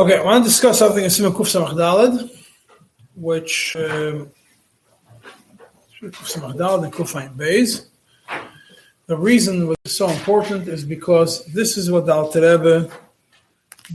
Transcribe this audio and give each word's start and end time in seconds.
Okay, 0.00 0.16
I 0.16 0.22
want 0.22 0.44
to 0.44 0.48
discuss 0.48 0.78
something 0.78 1.02
in 1.02 1.10
Siman 1.10 1.32
Kuf 1.32 1.48
Samach 1.52 1.74
Daled, 1.74 2.30
which 3.16 3.74
um, 3.74 4.30
Kuf 6.00 6.32
Samach 6.32 6.54
Daled 6.54 6.84
and 6.84 6.92
Kufayin 6.92 7.34
Beis. 7.34 7.88
The 9.06 9.16
reason 9.16 9.74
it's 9.84 9.96
so 9.96 10.08
important 10.08 10.68
is 10.68 10.84
because 10.84 11.44
this 11.46 11.76
is 11.76 11.90
what 11.90 12.06
the 12.06 12.14
Alter 12.14 12.42
Rebbe 12.42 12.88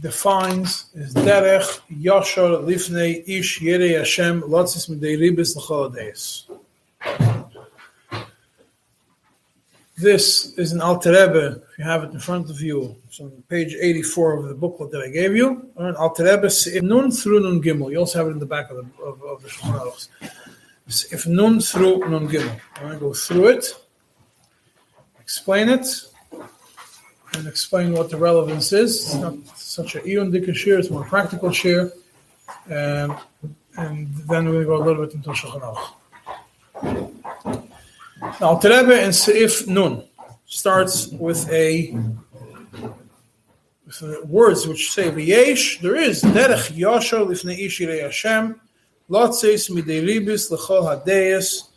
defines 0.02 0.88
as 0.94 1.13
Derech 1.13 1.79
Yashar 1.89 2.62
Lifnei 2.65 3.24
Ish 3.26 3.62
Yere 3.62 3.99
Hashem 3.99 4.42
Lotzis 4.42 4.90
Midei 4.90 5.17
Ribis 5.17 5.56
L'chol 5.56 5.90
This 9.96 10.57
is 10.57 10.71
an 10.71 10.81
Alter 10.81 11.12
Rebbe, 11.12 11.62
if 11.71 11.78
you 11.78 11.83
have 11.83 12.03
it 12.03 12.12
in 12.12 12.19
front 12.19 12.49
of 12.49 12.60
you, 12.60 12.96
it's 13.05 13.19
on 13.19 13.31
page 13.47 13.75
84 13.79 14.39
of 14.39 14.47
the 14.47 14.55
booklet 14.55 14.89
that 14.92 15.03
I 15.03 15.10
gave 15.10 15.35
you. 15.35 15.69
An 15.78 15.96
Alter 15.96 16.23
Rebbe, 16.23 16.49
Nun 16.81 17.11
through 17.11 17.41
Nun 17.41 17.61
Gimel. 17.61 17.91
You 17.91 17.99
also 17.99 18.17
have 18.17 18.27
it 18.27 18.31
in 18.31 18.39
the 18.39 18.45
back 18.48 18.71
of 18.71 18.77
the, 18.77 19.03
of, 19.03 19.21
of 19.23 19.43
the 19.43 19.49
Shulchan 19.49 20.07
If 21.13 21.27
Nun 21.27 21.59
through 21.59 22.09
Nun 22.09 22.27
Gimel. 22.27 22.59
I'm 22.77 22.81
going 22.81 22.93
to 22.93 22.99
go 22.99 23.13
through 23.13 23.49
it, 23.49 23.65
explain 25.21 25.70
it, 25.70 25.85
and 27.35 27.48
explain 27.48 27.93
what 27.93 28.09
the 28.09 28.17
relevance 28.17 28.73
is. 28.73 28.95
It's 28.95 29.13
not 29.13 29.35
such 29.55 29.95
a 29.95 30.03
Eon 30.07 30.31
Dika 30.31 30.55
share, 30.55 30.79
it's 30.79 30.89
more 30.89 31.03
practical 31.03 31.51
share. 31.51 31.91
Um, 32.65 33.20
and 33.77 34.12
then 34.27 34.45
we're 34.45 34.53
going 34.53 34.59
to 34.62 34.65
go 34.65 34.77
a 34.77 34.85
little 34.85 35.05
bit 35.05 35.13
into 35.13 35.29
Shulchan 35.29 35.75
Aruch. 36.81 37.12
Now, 38.41 38.59
Terebe 38.59 39.03
in 39.03 39.11
Seif 39.11 39.67
Nun 39.67 40.03
starts 40.45 41.07
with 41.07 41.47
a 41.51 41.95
with 43.85 44.25
words 44.25 44.67
which 44.67 44.91
say 44.91 45.11
v'yesh. 45.11 45.79
There 45.81 45.95
is 45.95 46.23
derech 46.23 46.71
yashar 46.71 47.27
lifnei 47.27 47.59
ishirei 47.65 48.01
Hashem 48.01 48.59
lotzeis 49.07 49.70
midei 49.70 50.03
lechol 50.03 51.05
hadeyes 51.05 51.70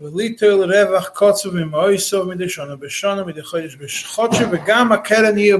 v'litel 0.00 0.66
revach 0.70 1.12
kotzu 1.14 1.50
v'moisov 1.50 2.26
midei 2.26 2.46
shana 2.46 2.78
b'shana 2.78 3.24
midei 3.26 3.42
chodesh 3.42 3.76
b'shchotche 3.76 4.48
v'gam 4.50 4.96
hakeren 4.96 5.36
yir. 5.36 5.58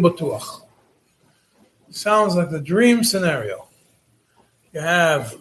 Sounds 1.91 2.37
like 2.37 2.51
the 2.51 2.61
dream 2.61 3.03
scenario. 3.03 3.67
You 4.73 4.81
have 4.81 5.35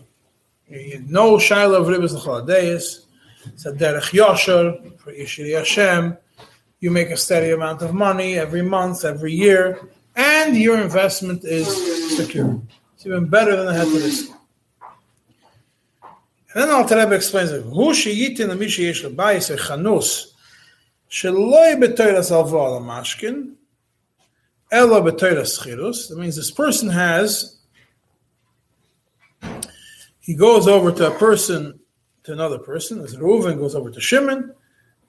you 0.67 1.03
no 1.07 1.37
shaila 1.37 1.81
of 1.81 1.87
ribis 1.87 2.13
lechol 2.19 2.47
hadeyes. 2.47 3.02
A 3.45 3.71
derech 3.71 4.11
yashar 4.11 4.97
for 4.99 5.11
Yishiri 5.11 5.57
Hashem. 5.57 6.17
You 6.79 6.91
make 6.91 7.09
a 7.09 7.17
steady 7.17 7.51
amount 7.51 7.81
of 7.81 7.93
money 7.93 8.37
every 8.37 8.61
month, 8.61 9.05
every 9.05 9.33
year, 9.33 9.79
and 10.15 10.55
your 10.55 10.81
investment 10.81 11.43
is 11.43 12.17
secure. 12.17 12.61
It's 12.95 13.05
even 13.05 13.27
better 13.27 13.55
than 13.55 13.65
the 13.67 13.73
heteris. 13.73 14.29
And 16.53 16.63
then 16.63 16.69
Alter 16.69 16.97
Rebbe 16.97 17.15
explains 17.15 17.51
it. 17.51 17.63
Hu 17.63 17.93
sheyitin 17.93 18.51
a 18.51 18.55
mishi 18.55 18.83
yesh 18.83 19.03
chanus 19.03 20.27
sheloi 21.09 21.81
betoiras 21.81 22.31
alva 22.31 22.57
ala 22.57 22.79
mashkin 22.79 23.53
elo 24.71 25.01
betoiras 25.01 25.59
chirus. 25.59 26.09
That 26.09 26.17
means 26.17 26.35
this 26.35 26.51
person 26.51 26.89
has 26.89 27.59
he 30.19 30.35
goes 30.35 30.67
over 30.67 30.91
to 30.91 31.07
a 31.07 31.17
person 31.17 31.79
to 32.23 32.33
another 32.33 32.57
person. 32.57 33.01
As 33.01 33.15
Reuven 33.15 33.57
goes 33.57 33.75
over 33.75 33.91
to 33.91 34.01
Shimon. 34.01 34.53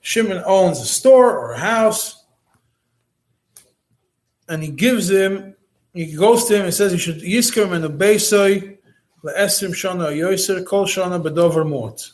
Shimon 0.01 0.43
owns 0.45 0.79
a 0.79 0.85
store 0.85 1.37
or 1.37 1.53
a 1.53 1.59
house, 1.59 2.25
and 4.47 4.61
he 4.61 4.69
gives 4.69 5.09
him. 5.09 5.55
He 5.93 6.13
goes 6.13 6.45
to 6.45 6.57
him 6.57 6.65
and 6.65 6.73
says 6.73 6.91
he 6.91 6.97
should 6.97 7.21
yiskem 7.21 7.71
and 7.71 7.85
obeisoi 7.85 8.77
le'esrim 9.23 9.71
shana 9.71 10.15
yoiser 10.15 10.63
kol 10.65 10.85
shana 10.85 11.23
bedover 11.23 11.67
mort. 11.67 12.11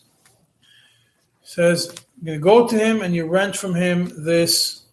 Says 1.41 1.93
you're 2.21 2.37
going 2.37 2.39
to 2.39 2.43
go 2.43 2.67
to 2.67 2.77
him 2.77 3.01
and 3.01 3.15
you 3.15 3.25
rent 3.27 3.57
from 3.57 3.73
him 3.73 4.23
this 4.23 4.83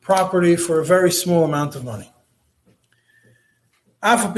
property 0.00 0.56
for 0.56 0.80
a 0.80 0.84
very 0.84 1.12
small 1.12 1.44
amount 1.44 1.76
of 1.76 1.84
money. 1.84 2.10
Arbe 4.02 4.34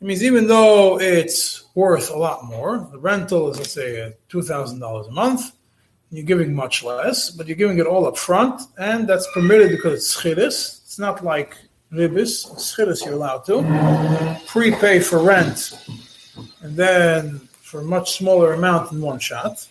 it 0.00 0.06
means 0.06 0.24
even 0.24 0.46
though 0.46 0.98
it's 0.98 1.66
worth 1.74 2.10
a 2.10 2.16
lot 2.16 2.44
more, 2.46 2.88
the 2.90 2.98
rental 2.98 3.50
is, 3.50 3.58
let's 3.58 3.72
say, 3.72 4.14
$2,000 4.30 5.08
a 5.08 5.10
month, 5.10 5.52
you're 6.10 6.24
giving 6.24 6.54
much 6.54 6.82
less, 6.82 7.30
but 7.30 7.46
you're 7.46 7.56
giving 7.56 7.78
it 7.78 7.86
all 7.86 8.06
up 8.06 8.16
front, 8.16 8.62
and 8.78 9.06
that's 9.06 9.28
permitted 9.34 9.70
because 9.70 9.94
it's 9.94 10.16
schiris. 10.16 10.80
It's 10.84 10.98
not 10.98 11.22
like 11.22 11.54
ribis. 11.92 12.50
Schiris 12.56 13.04
you're 13.04 13.14
allowed 13.14 13.44
to. 13.46 13.62
Prepay 14.46 15.00
for 15.00 15.22
rent, 15.22 15.72
and 16.62 16.74
then 16.74 17.38
for 17.60 17.80
a 17.80 17.84
much 17.84 18.18
smaller 18.18 18.54
amount 18.54 18.90
in 18.92 19.00
one 19.00 19.18
shot. 19.18 19.68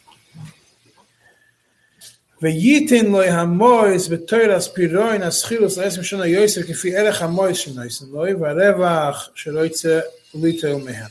וייתן 2.43 3.07
לו 3.07 3.23
המויס 3.23 4.09
בתוירס 4.09 4.69
פירוין 4.69 5.23
הסחילוס 5.23 5.79
לעשם 5.79 6.03
שנה 6.03 6.27
יויסר 6.27 6.63
כפי 6.63 6.97
ערך 6.97 7.23
המויס 7.23 7.59
שנויסן 7.59 8.07
לו 8.13 8.25
והרווח 8.41 9.31
שלא 9.35 9.67
יצא 9.67 10.01
ליטר 10.35 10.77
מהם. 10.77 11.11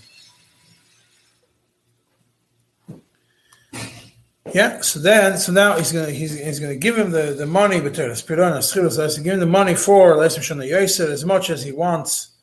Yeah, 4.53 4.81
so 4.81 4.99
then, 4.99 5.37
so 5.37 5.51
now 5.51 5.77
he's 5.77 5.91
gonna 5.91 6.11
he's, 6.11 6.37
he's 6.37 6.59
gonna 6.59 6.75
give 6.75 6.95
him 6.95 7.09
the, 7.09 7.33
the 7.35 7.47
money, 7.47 7.79
but 7.81 7.93
Pirona 7.93 8.59
Schilos, 8.59 9.23
give 9.23 9.33
him 9.33 9.39
the 9.39 9.47
money 9.47 9.73
for 9.73 10.15
Lesim 10.15 10.39
Shana 10.39 10.67
Yosef 10.69 11.09
as 11.09 11.25
much 11.25 11.49
as 11.49 11.63
he 11.63 11.71
wants, 11.71 12.35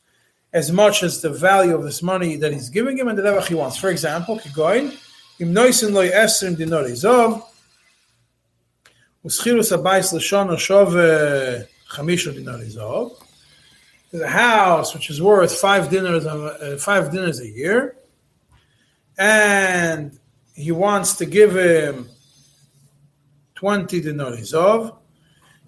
as 0.51 0.73
much 0.73 1.03
as 1.03 1.21
the 1.21 1.29
value 1.29 1.73
of 1.73 1.83
this 1.83 2.03
money 2.03 2.35
that 2.35 2.51
he's 2.51 2.69
giving 2.69 2.97
him 2.97 3.07
and 3.07 3.17
the 3.17 3.23
level 3.23 3.41
he 3.41 3.53
wants. 3.53 3.77
For 3.77 3.89
example, 3.89 4.39
Kigoin, 4.39 4.93
Im 5.39 5.53
Noisin 5.53 5.93
Loy 5.93 6.09
Esrim 6.09 6.57
Dinori 6.57 6.91
Zov, 6.91 7.43
Uschirus 9.26 9.76
abayis 9.76 10.12
l'shono 10.12 10.56
shove 10.56 11.66
chamisha 11.90 12.32
dinarizov. 12.32 13.20
The 14.12 14.28
house, 14.28 14.94
which 14.94 15.10
is 15.10 15.20
worth 15.20 15.52
five 15.52 15.90
dinars, 15.90 16.24
uh, 16.24 16.78
five 16.80 17.10
dinars 17.10 17.40
a 17.40 17.48
year, 17.48 17.96
and 19.18 20.16
he 20.54 20.70
wants 20.70 21.16
to 21.16 21.26
give 21.26 21.56
him 21.56 22.08
twenty 23.56 24.00
dinarizov. 24.00 24.96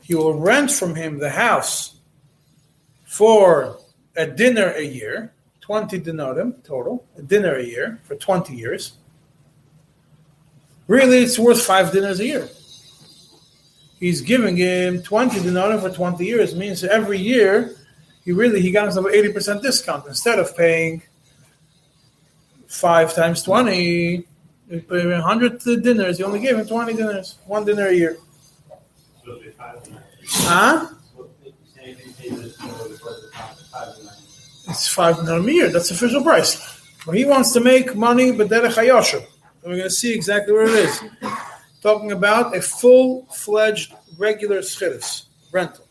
He 0.02 0.14
will 0.14 0.34
rent 0.34 0.70
from 0.70 0.94
him 0.94 1.18
the 1.18 1.30
house 1.30 1.96
for 3.06 3.80
a 4.16 4.24
dinar 4.24 4.70
a 4.70 4.84
year, 4.84 5.32
twenty 5.60 6.00
dinarim 6.00 6.62
total, 6.62 7.04
a 7.16 7.22
dinar 7.22 7.56
a 7.56 7.64
year 7.64 7.98
for 8.04 8.14
twenty 8.14 8.54
years. 8.54 8.92
Really, 10.86 11.24
it's 11.24 11.40
worth 11.40 11.60
five 11.60 11.90
dinars 11.90 12.20
a 12.20 12.26
year 12.26 12.48
he's 13.98 14.20
giving 14.20 14.56
him 14.56 15.02
20 15.02 15.40
dinar 15.40 15.78
for 15.78 15.90
20 15.90 16.24
years. 16.24 16.52
It 16.52 16.58
means 16.58 16.84
every 16.84 17.18
year 17.18 17.76
he 18.24 18.32
really 18.32 18.60
he 18.60 18.70
got 18.70 18.84
himself 18.84 19.06
an 19.06 19.12
80% 19.12 19.62
discount. 19.62 20.06
Instead 20.06 20.38
of 20.38 20.56
paying 20.56 21.02
five 22.66 23.14
times 23.14 23.42
20 23.42 24.26
100 24.88 25.60
dinars 25.82 26.18
he 26.18 26.24
only 26.24 26.40
gave 26.40 26.58
him 26.58 26.66
20 26.66 26.94
dinars 26.94 27.38
one 27.46 27.64
dinar 27.64 27.88
a 27.88 27.94
year. 27.94 28.18
Huh? 30.30 30.88
It's 34.68 34.88
five 34.88 35.16
dinar 35.16 35.38
a 35.38 35.52
year 35.52 35.70
that's 35.70 35.88
the 35.88 35.94
official 35.94 36.22
price. 36.22 36.76
But 37.06 37.16
he 37.16 37.24
wants 37.24 37.52
to 37.52 37.60
make 37.60 37.96
money 37.96 38.32
but 38.32 38.48
derech 38.48 38.74
hayosher 38.74 39.24
we're 39.64 39.76
going 39.76 39.82
to 39.82 39.90
see 39.90 40.14
exactly 40.14 40.52
where 40.52 40.64
it 40.64 40.70
is 40.70 41.00
talking 41.82 42.12
about 42.12 42.56
a 42.56 42.62
full-fledged 42.62 43.94
regular 44.18 44.60
schiris, 44.60 45.26
rental. 45.52 45.84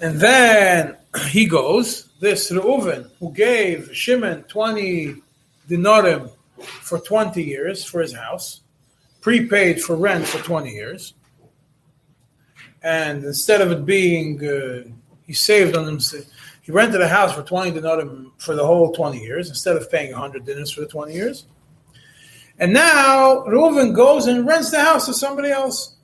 And 0.00 0.20
then 0.20 0.96
he 1.28 1.46
goes, 1.46 2.08
this 2.20 2.50
Reuven, 2.50 3.08
who 3.20 3.32
gave 3.32 3.94
Shimon 3.94 4.42
20 4.44 5.16
dinarim 5.68 6.30
for 6.60 6.98
20 6.98 7.42
years 7.42 7.84
for 7.84 8.00
his 8.00 8.12
house, 8.12 8.62
prepaid 9.20 9.80
for 9.80 9.94
rent 9.94 10.26
for 10.26 10.38
20 10.38 10.70
years, 10.70 11.14
and 12.82 13.22
instead 13.22 13.60
of 13.60 13.70
it 13.70 13.86
being 13.86 14.44
uh, 14.44 14.82
he 15.26 15.32
saved 15.32 15.76
on 15.76 15.86
himself. 15.86 16.24
He 16.62 16.72
rented 16.72 17.00
a 17.00 17.08
house 17.08 17.32
for 17.32 17.42
20 17.42 17.72
dinar 17.72 18.04
for 18.38 18.54
the 18.54 18.64
whole 18.64 18.92
20 18.92 19.18
years 19.18 19.48
instead 19.48 19.76
of 19.76 19.90
paying 19.90 20.12
100 20.12 20.46
dinars 20.46 20.70
for 20.70 20.80
the 20.82 20.86
20 20.86 21.12
years. 21.12 21.46
And 22.58 22.72
now 22.72 23.44
Reuven 23.46 23.94
goes 23.94 24.26
and 24.26 24.46
rents 24.46 24.70
the 24.70 24.80
house 24.80 25.06
to 25.06 25.14
somebody 25.14 25.50
else. 25.50 25.96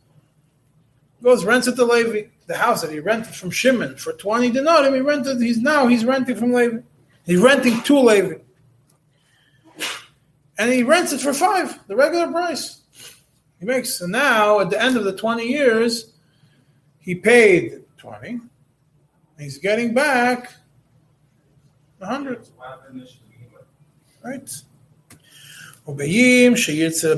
Goes 1.23 1.45
rents 1.45 1.69
it 1.69 1.77
to 1.77 1.85
Levi. 1.85 2.29
The 2.47 2.57
house 2.57 2.81
that 2.81 2.91
he 2.91 2.99
rented 2.99 3.35
from 3.35 3.51
Shimon 3.51 3.97
for 3.97 4.15
20 4.15 4.51
dinar, 4.51 4.91
he 4.93 5.01
rented. 5.01 5.41
He's 5.41 5.59
now 5.59 5.87
he's 5.87 6.05
renting 6.05 6.37
from 6.37 6.53
Levi. 6.53 6.79
He's 7.27 7.41
renting 7.41 7.83
two 7.83 7.99
Levi. 7.99 8.37
And 10.59 10.73
he 10.73 10.83
rents 10.83 11.13
it 11.13 11.21
for 11.21 11.33
five, 11.33 11.79
the 11.87 11.95
regular 11.95 12.33
price. 12.33 12.81
He 13.61 13.67
makes, 13.67 13.99
so 13.99 14.07
now 14.07 14.61
at 14.61 14.71
the 14.71 14.81
end 14.81 14.97
of 14.97 15.05
the 15.05 15.17
20 15.17 15.45
years, 15.45 16.13
he 16.99 17.15
paid 17.15 17.85
20. 17.99 18.41
He's 19.39 19.59
getting 19.59 19.95
back 19.95 20.53
the 21.99 22.07
hundred. 22.07 22.47
Right. 24.25 24.51
ובאים 25.87 26.57
שירצה 26.57 27.15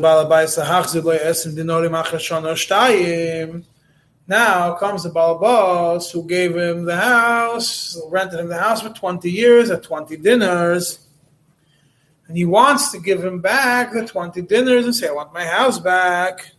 דינורים 1.55 1.95
אחרי 1.95 2.21
שתיים. 2.57 3.63
Now 4.29 4.77
comes 4.79 5.03
the 5.03 5.11
Baal 5.11 5.41
boss 5.41 6.13
who 6.13 6.23
gave 6.23 6.55
him 6.55 6.85
the 6.85 6.97
house, 6.97 8.01
rented 8.11 8.39
him 8.39 8.49
the 8.49 8.59
house 8.59 8.81
for 8.81 8.91
20 8.91 9.29
years 9.29 9.71
at 9.71 9.83
20 9.83 10.17
dinars. 10.19 11.01
And 12.29 12.37
he 12.37 12.45
wants 12.45 12.93
to 12.93 13.01
give 13.01 13.25
him 13.25 13.41
back 13.41 13.93
the 13.93 14.07
20 14.07 14.43
dinars 14.43 14.85
and 14.85 14.95
say, 14.95 15.09
I 15.09 15.13
want 15.13 15.35
my 15.35 15.45
house 15.45 15.81
back. 15.81 16.53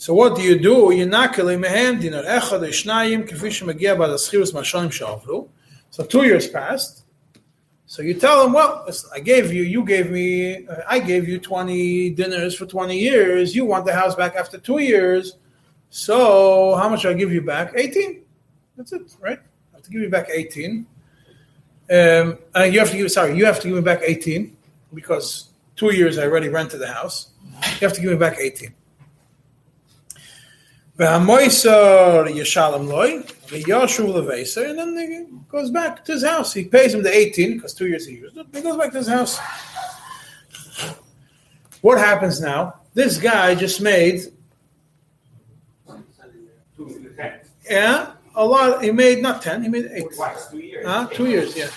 So 0.00 0.14
what 0.14 0.36
do 0.36 0.42
you 0.42 0.56
do? 0.56 0.92
You 0.92 1.06
nakeli 1.08 1.58
mehem 1.58 2.00
dinar 2.00 2.22
echad 2.22 2.60
ishnayim 2.60 3.28
k'fi 3.28 3.50
shemagia 3.50 3.96
ba'ad 3.96 4.14
aschirus 4.14 4.52
mashanim. 4.52 5.48
So 5.90 6.04
two 6.04 6.22
years 6.22 6.46
passed. 6.46 7.02
So 7.84 8.02
you 8.02 8.14
tell 8.14 8.44
them, 8.44 8.52
well, 8.52 8.88
I 9.12 9.18
gave 9.18 9.52
you, 9.52 9.64
you 9.64 9.84
gave 9.84 10.12
me, 10.12 10.68
uh, 10.68 10.82
I 10.88 11.00
gave 11.00 11.28
you 11.28 11.40
20 11.40 12.10
dinars 12.10 12.54
for 12.54 12.64
20 12.64 12.96
years. 12.96 13.56
You 13.56 13.64
want 13.64 13.86
the 13.86 13.92
house 13.92 14.14
back 14.14 14.36
after 14.36 14.56
two 14.56 14.78
years. 14.78 15.36
So 15.90 16.76
how 16.76 16.88
much 16.88 17.04
I 17.04 17.12
give 17.14 17.32
you 17.32 17.40
back? 17.40 17.72
18. 17.74 18.22
That's 18.76 18.92
it, 18.92 19.02
right? 19.20 19.40
I 19.72 19.76
have 19.76 19.82
to 19.82 19.90
give 19.90 20.02
you 20.02 20.10
back 20.10 20.28
18. 20.30 20.86
Um, 21.90 22.38
and 22.54 22.72
you 22.72 22.78
have 22.78 22.92
to 22.92 22.96
give, 22.96 23.10
sorry, 23.10 23.36
you 23.36 23.46
have 23.46 23.58
to 23.62 23.66
give 23.66 23.76
me 23.76 23.82
back 23.82 24.02
18 24.04 24.56
because 24.94 25.48
two 25.74 25.92
years 25.92 26.18
I 26.18 26.24
already 26.24 26.50
rented 26.50 26.78
the 26.80 26.92
house. 26.92 27.30
You 27.80 27.88
have 27.88 27.94
to 27.94 28.00
give 28.00 28.12
me 28.12 28.16
back 28.16 28.38
18. 28.38 28.74
And 30.98 31.28
then 34.88 35.12
he 35.12 35.26
goes 35.48 35.70
back 35.70 36.04
to 36.06 36.12
his 36.12 36.24
house. 36.24 36.52
He 36.52 36.64
pays 36.64 36.92
him 36.92 37.04
the 37.04 37.14
18, 37.14 37.54
because 37.54 37.72
two 37.72 37.86
years 37.86 38.04
he 38.04 38.16
used 38.16 38.36
it. 38.36 38.46
He 38.52 38.60
goes 38.60 38.76
back 38.76 38.90
to 38.90 38.98
his 38.98 39.06
house. 39.06 39.38
What 41.82 41.98
happens 41.98 42.40
now? 42.40 42.80
This 42.94 43.16
guy 43.18 43.54
just 43.54 43.80
made, 43.80 44.32
yeah, 47.70 48.12
a 48.34 48.44
lot. 48.44 48.82
He 48.82 48.90
made 48.90 49.22
not 49.22 49.40
10, 49.40 49.62
he 49.62 49.68
made 49.68 49.88
8. 49.92 50.12
Twice, 50.16 50.48
two 50.48 50.58
years. 50.58 50.84
Huh? 50.84 51.06
Two 51.12 51.26
years, 51.26 51.56
yeah. 51.56 51.68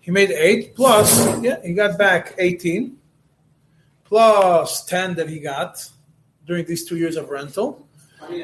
He 0.00 0.10
made 0.10 0.32
8, 0.32 0.74
plus, 0.74 1.40
yeah, 1.40 1.62
he 1.62 1.72
got 1.72 1.96
back 1.96 2.34
18, 2.36 2.98
plus 4.04 4.84
10 4.86 5.14
that 5.14 5.28
he 5.28 5.38
got 5.38 5.88
during 6.45 6.65
these 6.65 6.85
two 6.85 6.97
years 6.97 7.15
of 7.15 7.29
rental. 7.29 7.87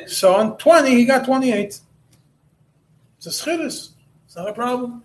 So 0.07 0.35
on 0.35 0.57
20, 0.57 0.91
he 0.91 1.05
got 1.05 1.25
28. 1.25 1.79
It's 3.17 3.25
a 3.25 3.29
schidus. 3.29 3.89
It's 4.25 4.35
not 4.35 4.49
a 4.49 4.53
problem. 4.53 5.03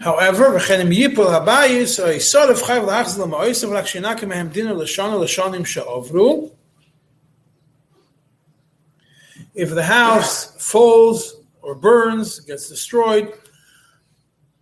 However, 0.00 0.56
וכן 0.56 0.80
אם 0.80 0.92
ייפול 0.92 1.26
הבייס, 1.26 2.00
או 2.00 2.08
יסורף 2.08 2.62
חייב 2.62 2.84
להחזיר 2.84 3.24
למאויסף, 3.24 3.68
רק 3.70 3.86
שינקם 3.86 4.28
מהם 4.28 4.48
דינר 4.48 4.72
לשונה 4.72 5.16
לשונים 5.16 5.64
שעוברו. 5.64 6.50
If 9.56 9.70
the 9.70 9.82
house 9.82 10.54
falls 10.56 11.34
or 11.62 11.74
burns, 11.74 12.38
gets 12.40 12.68
destroyed, 12.68 13.32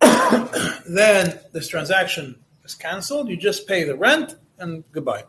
then 0.01 1.39
this 1.53 1.67
transaction 1.67 2.35
is 2.64 2.74
cancelled. 2.74 3.28
You 3.28 3.36
just 3.36 3.66
pay 3.66 3.84
the 3.84 3.96
rent 3.96 4.36
and 4.58 4.84
goodbye. 4.92 5.24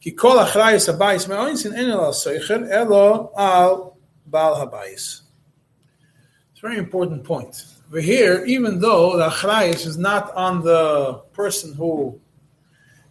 Ki 0.00 0.10
kol 0.10 0.36
achrayis 0.36 0.92
habayis 0.92 1.28
me'oins 1.28 1.64
in 1.64 1.72
enel 1.72 2.02
al 2.02 2.72
elo 2.72 3.32
al 3.36 3.96
bal 4.26 4.56
habayis. 4.56 5.22
It's 6.50 6.58
a 6.58 6.62
very 6.62 6.78
important 6.78 7.24
point. 7.24 7.64
Over 7.88 8.00
here, 8.00 8.44
even 8.46 8.80
though 8.80 9.16
the 9.16 9.28
achrayis 9.28 9.86
is 9.86 9.98
not 9.98 10.34
on 10.34 10.62
the 10.62 11.22
person 11.32 11.74
who, 11.74 12.18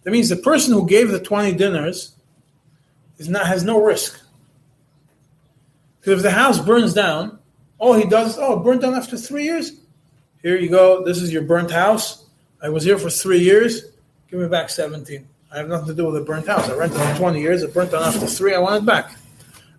that 0.04 0.12
means 0.12 0.30
the 0.30 0.36
person 0.36 0.74
who 0.74 0.88
gave 0.88 1.12
the 1.12 1.20
20 1.20 1.54
dinars 1.54 2.16
is 3.20 3.30
not 3.30 3.46
has 3.46 3.64
no 3.64 3.82
risk. 3.82 4.20
Because 6.00 6.18
if 6.18 6.24
the 6.24 6.32
house 6.32 6.60
burns 6.60 6.94
down, 6.94 7.40
all 7.78 7.94
he 7.94 8.06
does 8.06 8.34
is, 8.34 8.38
oh, 8.40 8.60
it 8.60 8.64
burned 8.64 8.82
down 8.82 8.96
after 8.96 9.16
three 9.16 9.44
years. 9.44 9.74
Here 10.42 10.58
you 10.58 10.70
go. 10.70 11.06
This 11.06 11.22
is 11.22 11.32
your 11.32 11.44
burnt 11.44 11.70
house. 11.70 12.20
I 12.62 12.69
was 12.69 12.84
here 12.84 12.98
for 12.98 13.10
three 13.10 13.40
years. 13.40 13.86
Give 14.30 14.40
me 14.40 14.48
back 14.48 14.69
17. 14.69 15.28
I 15.52 15.58
have 15.58 15.68
nothing 15.68 15.88
to 15.88 15.94
do 15.96 16.06
with 16.06 16.22
a 16.22 16.24
burnt 16.24 16.48
house. 16.48 16.69
I 16.69 16.75
rented 16.75 17.00
for 17.00 17.18
20 17.18 17.42
years. 17.42 17.63
It 17.63 17.74
burnt 17.74 17.92
down 17.92 18.04
after 18.04 18.28
three. 18.28 18.54
I 18.54 18.60
want 18.60 18.84
it 18.84 18.86
back. 18.86 19.16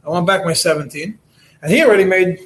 I 0.05 0.11
want 0.11 0.27
back 0.27 0.45
my 0.45 0.53
17. 0.53 1.19
And 1.63 1.71
he 1.71 1.83
already 1.83 2.05
made 2.05 2.41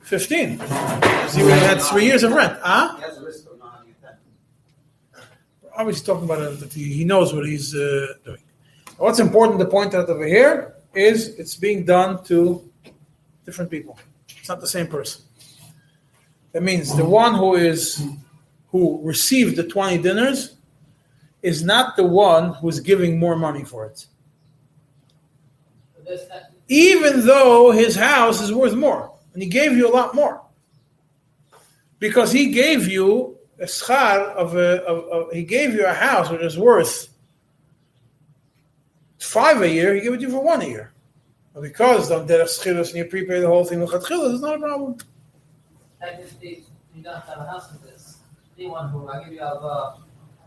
15. 0.00 0.56
Because 0.56 1.34
he 1.34 1.42
already 1.42 1.60
had 1.60 1.80
three 1.82 2.06
years 2.06 2.22
of 2.22 2.32
rent. 2.32 2.58
Huh? 2.62 2.96
He 2.96 3.02
has 3.02 3.18
a 3.18 3.24
risk 3.24 3.50
of 3.50 3.58
not 3.58 3.76
having 3.76 3.94
a 4.02 4.06
ten. 4.06 5.26
Obviously, 5.76 6.06
talking 6.06 6.24
about 6.24 6.40
it, 6.40 6.58
that 6.60 6.72
he, 6.72 6.92
he 6.92 7.04
knows 7.04 7.34
what 7.34 7.46
he's 7.46 7.74
uh, 7.74 8.14
doing. 8.24 8.40
What's 8.96 9.20
important 9.20 9.60
to 9.60 9.66
point 9.66 9.94
out 9.94 10.08
over 10.08 10.26
here 10.26 10.74
is 10.94 11.28
it's 11.38 11.54
being 11.54 11.84
done 11.84 12.24
to 12.24 12.68
different 13.44 13.70
people. 13.70 13.98
It's 14.28 14.48
not 14.48 14.60
the 14.60 14.66
same 14.66 14.86
person. 14.86 15.22
That 16.52 16.62
means 16.62 16.96
the 16.96 17.04
one 17.04 17.34
who 17.34 17.54
is 17.54 18.02
who 18.70 19.00
received 19.02 19.56
the 19.56 19.64
20 19.64 19.98
dinars 19.98 20.56
is 21.42 21.62
not 21.62 21.96
the 21.96 22.04
one 22.04 22.54
who's 22.54 22.80
giving 22.80 23.18
more 23.18 23.36
money 23.36 23.64
for 23.64 23.86
it. 23.86 24.06
Even 26.68 27.24
though 27.26 27.70
his 27.70 27.94
house 27.96 28.40
is 28.40 28.52
worth 28.52 28.74
more, 28.74 29.12
and 29.32 29.42
he 29.42 29.48
gave 29.48 29.72
you 29.72 29.88
a 29.88 29.92
lot 29.92 30.14
more. 30.14 30.42
Because 31.98 32.30
he 32.32 32.50
gave 32.52 32.86
you 32.88 33.38
a 33.58 33.64
schar 33.64 34.30
of 34.34 34.56
a, 34.56 34.82
of, 34.84 35.04
of- 35.08 35.32
he 35.32 35.42
gave 35.42 35.74
you 35.74 35.84
a 35.86 35.92
house 35.92 36.30
which 36.30 36.42
is 36.42 36.58
worth 36.58 37.08
five 39.18 39.60
a 39.62 39.68
year, 39.68 39.94
he 39.94 40.00
gave 40.00 40.12
it 40.14 40.16
to 40.18 40.22
you 40.22 40.30
for 40.30 40.42
one 40.42 40.62
a 40.62 40.66
year. 40.66 40.92
But 41.52 41.62
because 41.62 42.10
of 42.10 42.26
derech 42.28 42.44
schilus 42.44 42.88
and 42.88 42.98
you 42.98 43.04
prepay 43.06 43.40
the 43.40 43.48
whole 43.48 43.64
thing 43.64 43.80
with 43.80 43.92
it's 43.92 44.10
not 44.40 44.56
a 44.56 44.58
problem. 44.58 44.96
Technically, 46.00 46.64
you 46.94 47.02
don't 47.02 47.20
have 47.20 47.38
a 47.38 47.44
house 47.44 47.72
with 47.72 47.82
this. 47.82 48.07
Anyone 48.58 48.88
who 48.88 49.08
I 49.08 49.22
give 49.22 49.34
you 49.34 49.38
have 49.38 49.62
uh, 49.62 49.92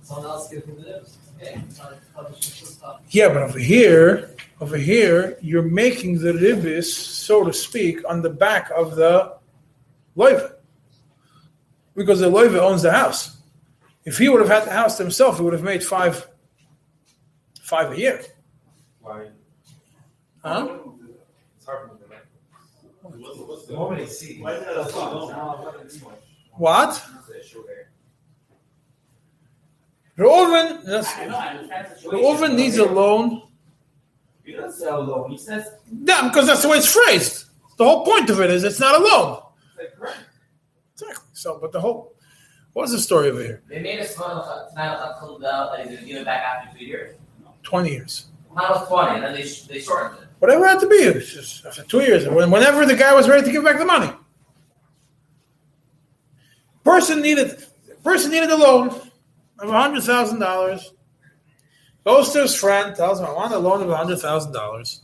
someone 0.02 0.26
else 0.26 0.50
give 0.50 0.68
you 0.68 0.76
the 0.76 0.82
lives. 0.82 1.18
Okay, 1.38 1.62
it's 1.66 1.80
not 1.80 1.94
publishing 2.14 2.68
stuff. 2.68 3.02
Yeah, 3.10 3.30
but 3.30 3.38
over 3.38 3.58
here, 3.58 4.36
over 4.60 4.76
here, 4.76 5.38
you're 5.42 5.62
making 5.62 6.20
the 6.20 6.34
ribis, 6.34 6.84
so 6.84 7.46
to 7.46 7.54
speak, 7.54 8.02
on 8.10 8.22
the 8.22 8.30
back 8.30 8.70
of 8.76 8.98
the 8.98 9.38
loiva. 10.18 10.56
Because 11.96 12.20
the 12.20 12.30
loiva 12.30 12.60
owns 12.60 12.82
the 12.82 12.92
house. 12.92 13.38
If 14.04 14.18
he 14.18 14.28
would 14.28 14.42
have 14.42 14.50
had 14.50 14.66
the 14.66 14.74
house 14.74 14.98
himself, 14.98 15.38
he 15.38 15.44
would 15.44 15.54
have 15.54 15.64
made 15.64 15.82
five 15.82 16.28
five 17.62 17.94
a 17.94 17.98
year. 17.98 18.22
Why? 19.00 19.28
Huh? 20.44 20.80
It's 21.58 21.66
Reuven, 30.22 30.84
that's, 30.84 31.18
I 31.18 31.26
know, 31.26 31.36
I 31.36 31.48
understand 31.48 31.88
the 31.88 31.96
situation. 31.96 32.26
Reuven 32.26 32.56
needs 32.56 32.78
a 32.78 32.86
loan. 32.86 33.42
He 34.44 34.54
doesn't 34.54 34.80
say 34.80 34.88
a 34.88 34.98
loan. 34.98 35.32
He 35.32 35.38
says, 35.38 35.68
Yeah, 36.04 36.28
because 36.28 36.46
that's 36.46 36.62
the 36.62 36.70
way 36.70 36.78
it's 36.78 36.94
phrased. 36.94 37.46
The 37.78 37.86
whole 37.86 38.06
point 38.06 38.30
of 38.30 38.40
it 38.40 38.52
is 38.52 38.64
it's 38.64 38.80
not 38.80 39.02
a 39.02 39.04
loan. 39.04 39.42
Exactly. 39.80 41.26
So, 41.34 41.58
but 41.60 41.72
the 41.72 41.82
whole 41.82 42.14
what's 42.74 42.92
the 42.92 43.00
story 43.00 43.32
over 43.32 43.42
here? 43.42 43.64
They 43.68 43.82
made 43.82 44.00
a 44.00 44.08
small 44.08 44.44
tonight 44.70 44.98
that 44.98 45.80
he's 45.80 45.88
going 45.88 45.98
to 45.98 46.06
give 46.06 46.18
it 46.18 46.26
back 46.26 46.44
after 46.44 46.78
two 46.78 46.86
years. 46.86 47.16
Twenty 47.64 47.92
years. 47.92 48.28
Mine 48.54 48.70
was 48.70 48.88
20, 48.88 49.16
and 49.16 49.24
then 49.24 49.34
they, 49.34 49.42
they 49.42 49.80
shortened 49.80 50.22
it. 50.22 50.28
Whatever 50.40 50.66
it 50.66 50.70
had 50.70 50.80
to 50.82 50.88
be. 50.88 50.96
It's 50.96 51.34
just 51.34 51.66
after 51.66 51.84
two 51.84 52.02
years. 52.02 52.28
Whenever 52.28 52.86
the 52.86 52.96
guy 52.96 53.14
was 53.16 53.28
ready 53.28 53.46
to 53.46 53.52
give 53.52 53.64
back 53.64 53.80
the 53.80 53.86
money. 53.86 54.12
Person 56.84 57.22
needed 57.22 57.64
person 58.04 58.32
needed 58.32 58.50
a 58.52 58.58
loan 58.58 59.11
of 59.62 59.70
hundred 59.70 60.04
thousand 60.04 60.40
dollars. 60.40 60.94
Goes 62.04 62.32
to 62.32 62.42
his 62.42 62.56
friend, 62.56 62.96
tells 62.96 63.20
him, 63.20 63.28
I 63.28 63.34
want 63.34 63.54
a 63.54 63.60
loan 63.60 63.82
of 63.84 63.96
hundred 63.96 64.20
thousand 64.20 64.54
dollars. 64.54 65.02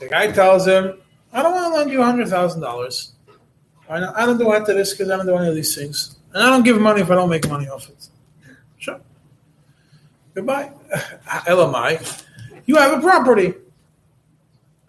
The 0.00 0.08
guy 0.08 0.32
tells 0.32 0.66
him, 0.66 0.94
I 1.32 1.42
don't 1.42 1.52
want 1.52 1.72
to 1.72 1.78
lend 1.78 1.90
you 1.90 2.02
hundred 2.02 2.28
thousand 2.28 2.60
dollars. 2.60 3.12
I 3.88 4.24
don't 4.24 4.38
do 4.38 4.44
that 4.44 4.64
to 4.66 4.72
this 4.72 4.92
because 4.92 5.10
I 5.10 5.16
don't 5.16 5.26
do 5.26 5.36
any 5.36 5.48
of 5.48 5.54
these 5.54 5.74
things. 5.74 6.16
And 6.32 6.42
I 6.42 6.46
don't 6.46 6.62
give 6.62 6.80
money 6.80 7.02
if 7.02 7.10
I 7.10 7.14
don't 7.14 7.28
make 7.28 7.46
money 7.48 7.68
off 7.68 7.88
it. 7.90 8.08
Sure. 8.78 9.00
Goodbye. 10.34 10.72
Elamai. 11.46 12.22
You 12.66 12.76
have 12.76 12.98
a 12.98 13.02
property. 13.02 13.52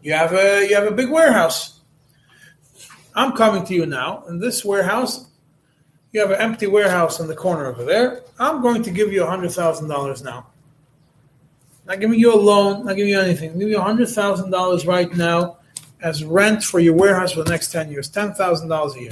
You 0.01 0.13
have 0.13 0.33
a 0.33 0.65
you 0.67 0.75
have 0.75 0.87
a 0.87 0.91
big 0.91 1.09
warehouse. 1.09 1.81
I'm 3.15 3.31
coming 3.31 3.65
to 3.65 3.73
you 3.73 3.85
now, 3.85 4.23
in 4.27 4.39
this 4.39 4.63
warehouse, 4.63 5.27
you 6.15 6.21
have 6.21 6.31
an 6.31 6.39
empty 6.39 6.65
warehouse 6.65 7.19
in 7.19 7.27
the 7.27 7.35
corner 7.35 7.65
over 7.65 7.83
there. 7.83 8.23
I'm 8.39 8.61
going 8.61 8.81
to 8.83 8.89
give 8.89 9.11
you 9.11 9.25
hundred 9.25 9.51
thousand 9.51 9.89
dollars 9.89 10.23
now. 10.23 10.47
Not 11.85 11.99
giving 11.99 12.17
you 12.17 12.33
a 12.33 12.39
loan, 12.39 12.85
not 12.85 12.95
giving 12.95 13.11
you 13.11 13.19
anything. 13.19 13.51
I'm 13.51 13.59
giving 13.59 13.73
you 13.73 13.81
hundred 13.81 14.07
thousand 14.07 14.49
dollars 14.49 14.87
right 14.87 15.13
now 15.13 15.57
as 16.01 16.23
rent 16.23 16.63
for 16.63 16.79
your 16.79 16.93
warehouse 16.93 17.33
for 17.33 17.43
the 17.43 17.49
next 17.49 17.69
ten 17.69 17.91
years. 17.91 18.07
Ten 18.07 18.33
thousand 18.33 18.69
dollars 18.69 18.95
a 18.95 19.01
year 19.01 19.09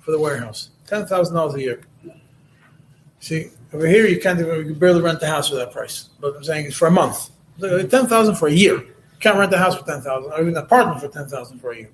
for 0.00 0.10
the 0.10 0.18
warehouse. 0.18 0.70
Ten 0.84 1.06
thousand 1.06 1.36
dollars 1.36 1.54
a 1.54 1.60
year. 1.60 1.80
See, 3.20 3.50
over 3.72 3.86
here 3.86 4.08
you 4.08 4.20
can't 4.20 4.40
even 4.40 4.58
you 4.58 4.64
can 4.64 4.78
barely 4.80 5.02
rent 5.02 5.20
the 5.20 5.28
house 5.28 5.48
for 5.48 5.54
that 5.54 5.70
price. 5.70 6.08
But 6.20 6.34
I'm 6.34 6.42
saying 6.42 6.66
it's 6.66 6.76
for 6.76 6.88
a 6.88 6.90
month. 6.90 7.30
Ten 7.60 8.08
thousand 8.08 8.34
for 8.34 8.48
a 8.48 8.52
year. 8.52 8.78
You 8.82 9.20
can't 9.20 9.38
rent 9.38 9.54
a 9.54 9.58
house 9.58 9.76
for 9.76 9.86
ten 9.86 10.00
thousand, 10.00 10.32
or 10.32 10.40
even 10.40 10.56
an 10.56 10.64
apartment 10.64 11.00
for 11.00 11.06
ten 11.06 11.28
thousand 11.28 11.60
for 11.60 11.70
a 11.70 11.76
year. 11.76 11.90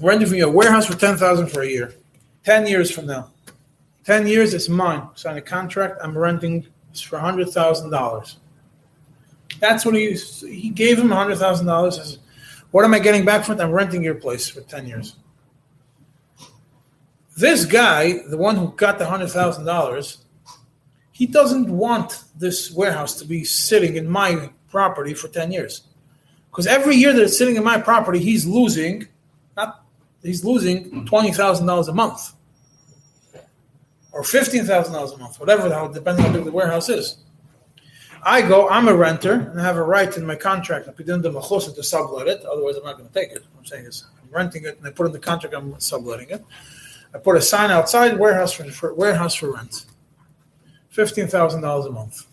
Renting 0.00 0.28
from 0.28 0.36
your 0.36 0.50
warehouse 0.50 0.86
for 0.86 0.96
ten 0.96 1.16
thousand 1.16 1.48
for 1.48 1.62
a 1.62 1.68
year. 1.68 1.94
Ten 2.44 2.66
years 2.66 2.90
from 2.90 3.06
now. 3.06 3.30
Ten 4.04 4.26
years, 4.26 4.54
it's 4.54 4.68
mine. 4.68 5.08
Sign 5.16 5.36
a 5.36 5.42
contract. 5.42 6.00
I'm 6.02 6.16
renting 6.16 6.66
for 7.04 7.18
hundred 7.18 7.50
thousand 7.50 7.90
dollars. 7.90 8.38
That's 9.60 9.84
what 9.84 9.94
he 9.94 10.12
he 10.12 10.70
gave 10.70 10.98
him 10.98 11.10
hundred 11.10 11.38
thousand 11.38 11.66
dollars. 11.66 12.18
What 12.70 12.84
am 12.84 12.94
I 12.94 13.00
getting 13.00 13.24
back 13.24 13.44
for 13.44 13.52
it? 13.52 13.60
I'm 13.60 13.72
renting 13.72 14.04
your 14.04 14.14
place 14.14 14.48
for 14.48 14.60
ten 14.60 14.86
years. 14.86 15.16
This 17.36 17.64
guy, 17.64 18.20
the 18.28 18.36
one 18.36 18.56
who 18.56 18.72
got 18.72 18.98
the 18.98 19.06
hundred 19.06 19.30
thousand 19.30 19.64
dollars, 19.64 20.18
he 21.12 21.26
doesn't 21.26 21.70
want 21.70 22.22
this 22.38 22.70
warehouse 22.70 23.16
to 23.18 23.24
be 23.24 23.42
sitting 23.44 23.96
in 23.96 24.08
my 24.08 24.50
property 24.70 25.14
for 25.14 25.28
ten 25.28 25.50
years, 25.50 25.82
because 26.50 26.66
every 26.66 26.94
year 26.94 27.12
that 27.12 27.22
it's 27.22 27.36
sitting 27.36 27.56
in 27.56 27.64
my 27.64 27.80
property, 27.80 28.20
he's 28.20 28.46
losing, 28.46 29.08
not 29.56 29.84
he's 30.22 30.44
losing 30.44 31.06
twenty 31.06 31.32
thousand 31.32 31.66
dollars 31.66 31.88
a 31.88 31.94
month, 31.94 32.32
or 34.12 34.22
fifteen 34.24 34.64
thousand 34.64 34.94
dollars 34.94 35.12
a 35.12 35.18
month, 35.18 35.38
whatever, 35.40 35.72
how 35.72 35.88
depending 35.88 36.26
on 36.26 36.32
how 36.32 36.36
big 36.38 36.44
the 36.44 36.52
warehouse 36.52 36.88
is. 36.88 37.18
I 38.22 38.42
go, 38.42 38.68
I'm 38.68 38.88
a 38.88 38.96
renter, 38.96 39.32
and 39.32 39.60
I 39.60 39.64
have 39.64 39.76
a 39.76 39.82
right 39.82 40.14
in 40.16 40.26
my 40.26 40.34
contract, 40.34 40.86
the 40.86 40.92
to 41.74 41.82
sublet 41.82 42.26
it, 42.26 42.44
otherwise 42.44 42.76
I'm 42.76 42.84
not 42.84 42.96
going 42.98 43.08
to 43.08 43.14
take 43.14 43.30
it. 43.30 43.44
What 43.52 43.60
I'm 43.60 43.64
saying 43.64 43.86
is, 43.86 44.06
I'm 44.20 44.28
renting 44.30 44.64
it, 44.64 44.76
and 44.76 44.86
I 44.86 44.90
put 44.90 45.06
in 45.06 45.12
the 45.12 45.18
contract, 45.20 45.54
I'm 45.54 45.78
subletting 45.78 46.30
it. 46.30 46.44
I 47.14 47.18
put 47.18 47.36
a 47.36 47.40
sign 47.40 47.70
outside, 47.70 48.18
warehouse 48.18 48.52
for, 48.52 48.64
for 48.64 48.92
warehouse 48.94 49.34
for 49.34 49.52
rent. 49.52 49.86
Fifteen 50.90 51.28
thousand 51.28 51.62
dollars 51.62 51.86
a 51.86 51.90
month. 51.90 52.26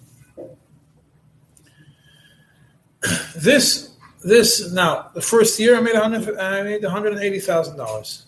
This 3.36 3.85
this 4.26 4.72
now 4.74 5.12
the 5.14 5.22
first 5.22 5.60
year 5.60 5.78
I 5.78 5.82
made 5.82 5.96
hundred 5.96 6.38
I 6.38 6.64
made 6.64 6.82
one 6.84 6.92
hundred 6.92 7.14
and 7.14 7.22
eighty 7.22 7.40
thousand 7.40 7.78
dollars 7.78 8.26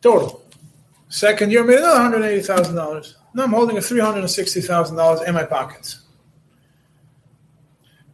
total. 0.00 0.42
Second 1.08 1.52
year 1.52 1.62
I 1.62 1.66
made 1.66 1.78
another 1.78 2.00
one 2.00 2.12
hundred 2.12 2.24
eighty 2.24 2.42
thousand 2.42 2.74
dollars. 2.74 3.16
Now 3.34 3.44
I'm 3.44 3.52
holding 3.52 3.76
a 3.76 3.82
three 3.82 4.00
hundred 4.00 4.20
and 4.20 4.30
sixty 4.30 4.62
thousand 4.62 4.96
dollars 4.96 5.20
in 5.28 5.34
my 5.34 5.44
pockets. 5.44 6.00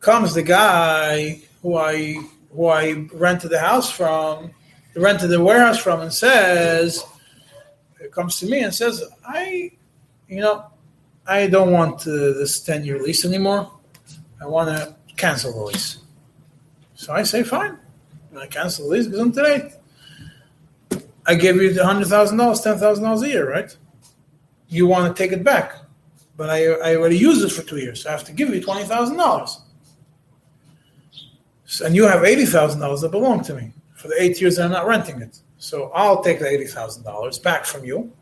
Comes 0.01 0.35
the 0.35 0.43
guy 0.43 1.41
who 1.63 1.77
I 1.77 2.17
who 2.51 2.67
I 2.67 3.07
rented 3.13 3.51
the 3.51 3.61
house 3.61 3.91
from, 3.91 4.51
rented 4.97 5.31
the 5.31 5.43
warehouse 5.43 5.79
from, 5.79 6.01
and 6.01 6.13
says, 6.13 7.05
comes 8.11 8.41
to 8.41 8.47
me 8.47 8.61
and 8.61 8.75
says, 8.75 9.05
I, 9.27 9.71
you 10.29 10.41
know, 10.41 10.67
I 11.27 11.47
don't 11.47 11.73
want 11.73 12.01
uh, 12.03 12.11
this 12.41 12.61
ten 12.61 12.85
year 12.85 13.01
lease 13.01 13.25
anymore. 13.25 13.71
I 14.41 14.47
want 14.47 14.69
to 14.71 14.98
cancel 15.19 15.53
the 15.53 15.63
lease. 15.65 15.99
So 16.95 17.13
I 17.13 17.23
say, 17.25 17.43
fine. 17.43 17.77
I 18.39 18.47
cancel 18.47 18.89
the 18.89 18.95
lease 18.95 19.07
because 19.07 19.21
I'm 19.21 19.33
today. 19.33 19.73
I 21.27 21.35
gave 21.35 21.57
you 21.57 21.73
the 21.75 21.85
hundred 21.85 22.09
thousand 22.09 22.39
dollars, 22.39 22.61
ten 22.61 22.79
thousand 22.79 23.05
dollars 23.05 23.23
a 23.23 23.29
year, 23.29 23.51
right? 23.51 23.77
You 24.69 24.87
want 24.87 25.15
to 25.15 25.23
take 25.23 25.33
it 25.33 25.45
back, 25.45 25.75
but 26.37 26.49
I, 26.49 26.67
I 26.67 26.97
already 26.97 27.19
used 27.19 27.45
it 27.45 27.51
for 27.51 27.63
two 27.63 27.79
years. 27.79 28.03
So 28.03 28.09
I 28.09 28.13
have 28.13 28.25
to 28.25 28.33
give 28.33 28.49
you 28.49 28.63
twenty 28.63 28.85
thousand 28.85 29.17
dollars, 29.17 29.61
and 31.85 31.95
you 31.95 32.05
have 32.05 32.25
eighty 32.25 32.47
thousand 32.47 32.81
dollars 32.81 33.03
that 33.03 33.11
belong 33.11 33.43
to 33.45 33.55
me 33.55 33.73
for 33.95 34.09
the 34.09 34.23
eight 34.23 34.41
years 34.41 34.57
that 34.57 34.65
I'm 34.67 34.71
not 34.73 34.87
renting 34.87 35.21
it. 35.21 35.41
So 35.59 35.91
I'll 35.95 36.23
take 36.23 36.39
the 36.39 36.49
eighty 36.49 36.67
thousand 36.67 37.03
dollars 37.03 37.39
back 37.39 37.65
from 37.65 37.85
you. 37.85 38.13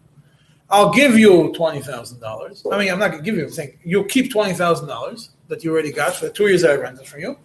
I'll 0.71 0.93
give 0.93 1.17
you 1.17 1.53
twenty 1.55 1.83
thousand 1.83 2.21
dollars. 2.21 2.65
I 2.73 2.79
mean, 2.79 2.91
I'm 2.91 2.99
not 2.99 3.13
going 3.13 3.23
to 3.23 3.25
give 3.25 3.37
you 3.37 3.43
everything. 3.43 3.79
You'll 3.85 4.05
keep 4.05 4.33
twenty 4.33 4.55
thousand 4.55 4.89
dollars 4.89 5.31
that 5.49 5.63
you 5.65 5.73
already 5.73 5.93
got 5.93 6.15
for 6.15 6.27
the 6.27 6.33
two 6.33 6.49
years 6.49 6.65
I 6.65 6.75
rented 6.75 7.07
from 7.07 7.21
you, 7.21 7.39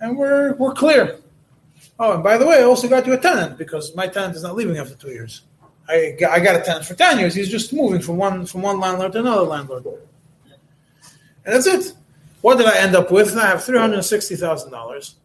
and 0.00 0.16
we're 0.16 0.54
we're 0.54 0.74
clear. 0.74 1.18
Oh, 2.00 2.14
and 2.14 2.22
by 2.22 2.38
the 2.38 2.46
way, 2.46 2.58
I 2.58 2.62
also 2.62 2.88
got 2.88 3.06
you 3.06 3.12
a 3.12 3.18
tenant 3.18 3.58
because 3.58 3.94
my 3.94 4.06
tenant 4.06 4.36
is 4.36 4.42
not 4.42 4.54
leaving 4.54 4.76
after 4.78 4.94
two 4.94 5.10
years. 5.10 5.42
I 5.88 6.16
got, 6.18 6.32
I 6.32 6.40
got 6.40 6.56
a 6.56 6.62
tenant 6.62 6.84
for 6.84 6.94
ten 6.94 7.18
years. 7.18 7.34
He's 7.34 7.48
just 7.48 7.72
moving 7.72 8.00
from 8.00 8.16
one 8.16 8.46
from 8.46 8.62
one 8.62 8.78
landlord 8.78 9.12
to 9.12 9.20
another 9.20 9.42
landlord, 9.42 9.84
and 9.86 9.96
that's 11.44 11.66
it. 11.66 11.94
What 12.40 12.58
did 12.58 12.66
I 12.66 12.78
end 12.78 12.94
up 12.94 13.10
with? 13.10 13.36
I 13.36 13.46
have 13.46 13.64
three 13.64 13.78
hundred 13.78 14.02
sixty 14.02 14.36
thousand 14.36 14.70
dollars. 14.70 15.16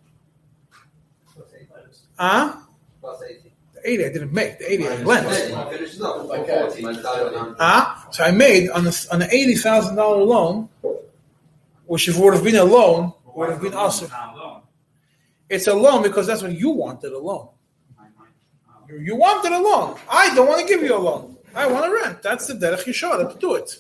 Huh? 2.17 2.55
The 3.01 3.89
eighty 3.89 4.05
I 4.05 4.09
didn't 4.09 4.31
make. 4.33 4.59
The 4.59 4.71
eighty 4.71 4.87
I 4.87 4.95
lent. 5.03 5.27
Ah, 7.59 8.07
so 8.11 8.23
I 8.23 8.31
made 8.31 8.69
on 8.69 8.83
the 8.85 9.07
on 9.11 9.19
the 9.19 9.33
eighty 9.33 9.55
thousand 9.55 9.95
dollar 9.95 10.23
loan, 10.23 10.69
which 11.93 12.09
if 12.09 12.17
it 12.17 12.19
would 12.23 12.33
have 12.33 12.43
been 12.43 12.55
a 12.55 12.63
loan, 12.63 13.13
would 13.35 13.51
have 13.51 13.61
been 13.61 13.75
also. 13.75 14.09
It's 15.47 15.67
a 15.67 15.75
loan 15.75 16.01
because 16.01 16.25
that's 16.25 16.41
what 16.41 16.57
you 16.57 16.71
wanted 16.71 17.11
a 17.13 17.19
loan. 17.19 17.49
You, 18.89 18.97
you 18.97 19.15
wanted 19.15 19.51
a 19.51 19.59
loan. 19.59 19.99
I 20.09 20.33
don't 20.33 20.47
want 20.47 20.59
to 20.61 20.65
give 20.67 20.81
you 20.81 20.97
a 20.97 20.97
loan. 20.97 21.37
I 21.53 21.67
want 21.67 21.85
to 21.85 21.91
rent. 21.93 22.23
That's 22.23 22.47
the 22.47 22.55
derech 22.55 22.85
yeshara 22.85 23.31
to 23.31 23.37
do 23.37 23.53
it. 23.53 23.77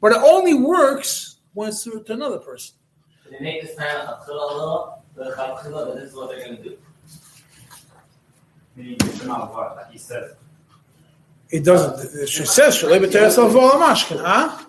But 0.00 0.12
it 0.12 0.18
only 0.18 0.54
works 0.54 1.38
when 1.52 1.70
it's 1.70 1.82
through 1.82 2.04
to 2.04 2.12
another 2.12 2.38
person. 2.38 2.76
They 3.28 3.40
make 3.40 3.62
this 3.62 3.76
man 3.76 3.96
a 3.96 4.20
chillah, 4.24 5.00
the 5.16 5.24
chillah, 5.32 5.86
but 5.86 5.94
this 5.96 6.10
is 6.10 6.14
what 6.14 6.30
they're 6.30 6.44
going 6.46 6.58
to 6.58 6.62
do. 6.62 6.76
Like 9.26 9.90
he 9.90 9.98
says. 9.98 10.36
It 11.50 11.64
doesn't. 11.64 12.28
She 12.28 12.44
says 12.44 12.80
shalei 12.80 13.00
b'teresel 13.04 13.50
v'olamashkin. 13.50 14.20
Huh? 14.24 14.66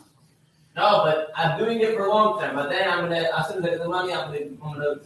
No, 0.80 1.04
but 1.04 1.32
I'm 1.36 1.60
doing 1.60 1.82
it 1.82 1.94
for 1.94 2.06
a 2.06 2.10
long 2.10 2.40
time. 2.40 2.56
But 2.56 2.70
then 2.70 2.90
I'm 2.90 3.00
gonna, 3.10 3.28
as 3.38 3.50
soon 3.50 3.58
as 3.58 3.66
I 3.66 3.70
get 3.72 3.80
the 3.80 3.90
money, 3.90 4.14
I'm 4.14 4.32
gonna, 4.32 4.46
I'm 4.64 4.80
gonna 4.80 5.02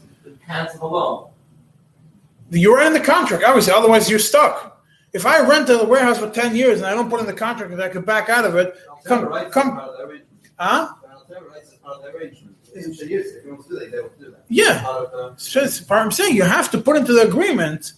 cancel 0.45 0.79
the 0.79 0.85
loan. 0.85 1.29
You're 2.51 2.81
in 2.83 2.93
the 2.93 2.99
contract, 2.99 3.43
obviously. 3.43 3.73
Otherwise, 3.73 4.07
you're 4.09 4.19
stuck. 4.19 4.83
If 5.13 5.25
I 5.25 5.39
rent 5.47 5.69
a 5.69 5.83
warehouse 5.83 6.19
for 6.19 6.29
ten 6.29 6.55
years 6.55 6.77
and 6.77 6.85
I 6.85 6.93
don't 6.93 7.09
put 7.09 7.19
in 7.19 7.25
the 7.25 7.33
contract 7.33 7.71
that 7.75 7.81
I 7.81 7.89
could 7.89 8.05
back 8.05 8.29
out 8.29 8.45
of 8.45 8.55
it, 8.55 8.75
come, 9.03 9.31
come, 9.51 9.81
huh? 10.59 10.93
Yeah. 14.49 14.83
So 15.37 15.61
it's 15.61 15.79
part 15.81 16.01
I'm 16.03 16.11
saying 16.11 16.35
you 16.35 16.43
have 16.43 16.69
to 16.71 16.77
put 16.79 16.97
into 16.97 17.13
the 17.13 17.21
agreement. 17.21 17.93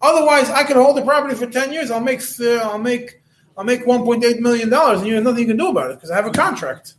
Otherwise, 0.00 0.50
I 0.50 0.62
could 0.62 0.76
hold 0.76 0.96
the 0.96 1.02
property 1.02 1.34
for 1.34 1.46
ten 1.46 1.72
years. 1.72 1.90
I'll 1.90 2.00
make 2.00 2.20
uh, 2.40 2.58
I'll 2.58 2.78
make 2.78 3.20
I'll 3.56 3.64
make 3.64 3.84
one 3.86 4.04
point 4.04 4.24
eight 4.24 4.40
million 4.40 4.68
dollars, 4.68 4.98
and 5.00 5.08
you 5.08 5.14
have 5.16 5.24
nothing 5.24 5.40
you 5.40 5.48
can 5.48 5.56
do 5.56 5.68
about 5.68 5.90
it 5.90 5.94
because 5.94 6.10
I 6.10 6.16
have 6.16 6.26
a 6.26 6.30
contract. 6.30 6.94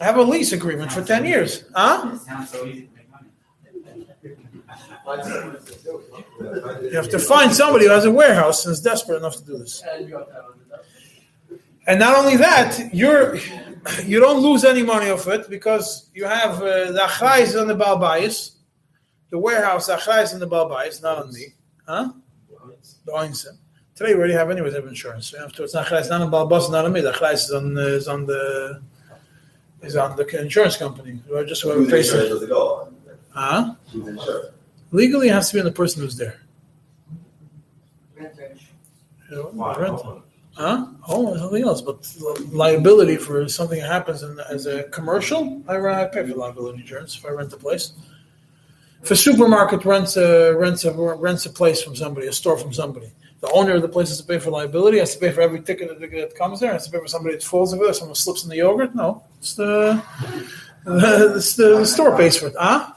I 0.00 0.04
have 0.04 0.16
a 0.16 0.22
lease 0.22 0.52
agreement 0.52 0.92
for 0.92 1.02
ten 1.02 1.24
years. 1.24 1.64
Huh? 1.74 2.12
It 2.14 2.20
sounds 2.20 2.50
so 2.50 2.66
easy 2.66 2.88
to. 2.88 3.04
You 6.82 6.96
have 6.96 7.10
to 7.10 7.18
find 7.18 7.52
somebody 7.52 7.84
who 7.86 7.90
has 7.92 8.04
a 8.04 8.10
warehouse 8.10 8.64
and 8.64 8.72
is 8.72 8.80
desperate 8.80 9.18
enough 9.18 9.36
to 9.36 9.44
do 9.44 9.58
this. 9.58 9.82
And 11.86 12.00
not 12.00 12.16
only 12.16 12.36
that, 12.38 12.92
you're 12.94 13.36
you 14.04 14.18
don't 14.18 14.40
lose 14.42 14.64
any 14.64 14.82
money 14.82 15.10
off 15.10 15.28
it 15.28 15.50
because 15.50 16.10
you 16.14 16.24
have 16.24 16.62
uh, 16.62 16.90
the 16.92 17.00
achrayis 17.06 17.48
is 17.48 17.56
on 17.56 17.66
the 17.66 17.76
balbayis, 17.76 18.52
the 19.30 19.38
warehouse 19.38 19.90
achrayis 19.90 20.24
is 20.24 20.34
on 20.34 20.40
the 20.40 20.48
balbayis, 20.48 21.02
not 21.02 21.18
on 21.18 21.32
me, 21.32 21.48
huh? 21.86 22.12
The 23.04 23.12
oinsim. 23.12 23.58
Today 23.94 24.14
we 24.14 24.20
already 24.20 24.32
have 24.32 24.50
anyways 24.50 24.74
have 24.74 24.86
insurance. 24.86 25.28
So 25.28 25.44
after 25.44 25.64
it's 25.64 25.74
not 25.74 25.86
achrayis, 25.86 26.08
not 26.08 26.22
on 26.22 26.30
balbas, 26.30 26.70
not 26.70 26.86
on 26.86 26.92
me. 26.92 27.02
The 27.02 27.12
achrayis 27.12 27.34
is 27.34 27.50
on 27.52 27.76
uh, 27.76 27.80
is 27.80 28.08
on 28.08 28.24
the 28.24 28.82
is 29.84 29.96
on 29.96 30.16
the 30.16 30.40
insurance 30.40 30.76
company. 30.76 31.18
Or 31.30 31.44
just 31.44 31.62
whoever 31.62 31.84
pays 31.86 32.12
it. 32.12 32.42
it 32.42 32.48
go? 32.48 32.88
Huh? 33.30 33.74
Legally, 34.92 35.28
it 35.28 35.32
has 35.32 35.48
to 35.48 35.54
be 35.54 35.60
on 35.60 35.66
the 35.66 35.72
person 35.72 36.02
who's 36.02 36.16
there. 36.16 36.40
Rent-rent. 38.16 38.60
You 39.30 39.36
know, 39.36 39.42
Why? 39.52 39.76
rent. 39.76 40.00
Huh? 40.56 40.86
Oh, 41.08 41.36
something 41.36 41.64
else, 41.64 41.82
but 41.82 42.08
liability 42.52 43.16
for 43.16 43.48
something 43.48 43.80
that 43.80 43.90
happens 43.90 44.22
in, 44.22 44.38
as 44.48 44.66
a 44.66 44.84
commercial, 44.84 45.60
I, 45.66 45.78
I 45.78 46.04
pay 46.06 46.24
for 46.24 46.34
liability 46.36 46.82
insurance 46.82 47.16
if 47.16 47.26
I 47.26 47.30
rent 47.30 47.52
a 47.52 47.56
place. 47.56 47.92
If 49.02 49.10
a 49.10 49.16
supermarket 49.16 49.84
rents 49.84 50.16
a 50.16 50.54
rents 50.56 50.84
a 50.84 50.92
rents 50.92 51.44
a 51.44 51.50
place 51.50 51.82
from 51.82 51.96
somebody, 51.96 52.28
a 52.28 52.32
store 52.32 52.56
from 52.56 52.72
somebody, 52.72 53.10
the 53.44 53.52
owner 53.52 53.74
of 53.74 53.82
the 53.82 53.88
place 53.88 54.08
has 54.08 54.18
to 54.18 54.26
pay 54.26 54.38
for 54.38 54.50
liability. 54.50 54.98
Has 54.98 55.14
to 55.14 55.20
pay 55.20 55.30
for 55.30 55.42
every 55.42 55.60
ticket 55.60 56.00
that, 56.00 56.34
comes 56.34 56.60
there. 56.60 56.72
Has 56.72 56.86
to 56.86 56.92
pay 56.92 56.98
for 56.98 57.08
somebody 57.08 57.34
that 57.34 57.44
falls 57.44 57.74
over 57.74 57.84
there. 57.84 57.92
Someone 57.92 58.14
slips 58.14 58.42
in 58.44 58.50
the 58.50 58.56
yogurt. 58.56 58.94
No, 58.94 59.22
it's 59.38 59.54
the 59.54 60.02
The, 60.84 61.42
the, 61.56 61.78
the 61.78 61.86
store 61.86 62.14
pays 62.16 62.36
for 62.36 62.48
it. 62.48 62.54
Huh? 62.58 62.92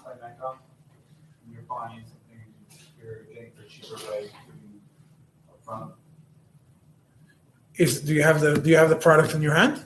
Is 7.77 8.01
do 8.01 8.13
you 8.13 8.23
have 8.23 8.41
the 8.41 8.55
do 8.55 8.69
you 8.71 8.75
have 8.75 8.89
the 8.89 8.95
product 8.95 9.35
in 9.35 9.41
your 9.41 9.53
hand? 9.53 9.85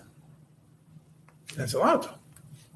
That's 1.58 1.74
allowed. 1.74 2.10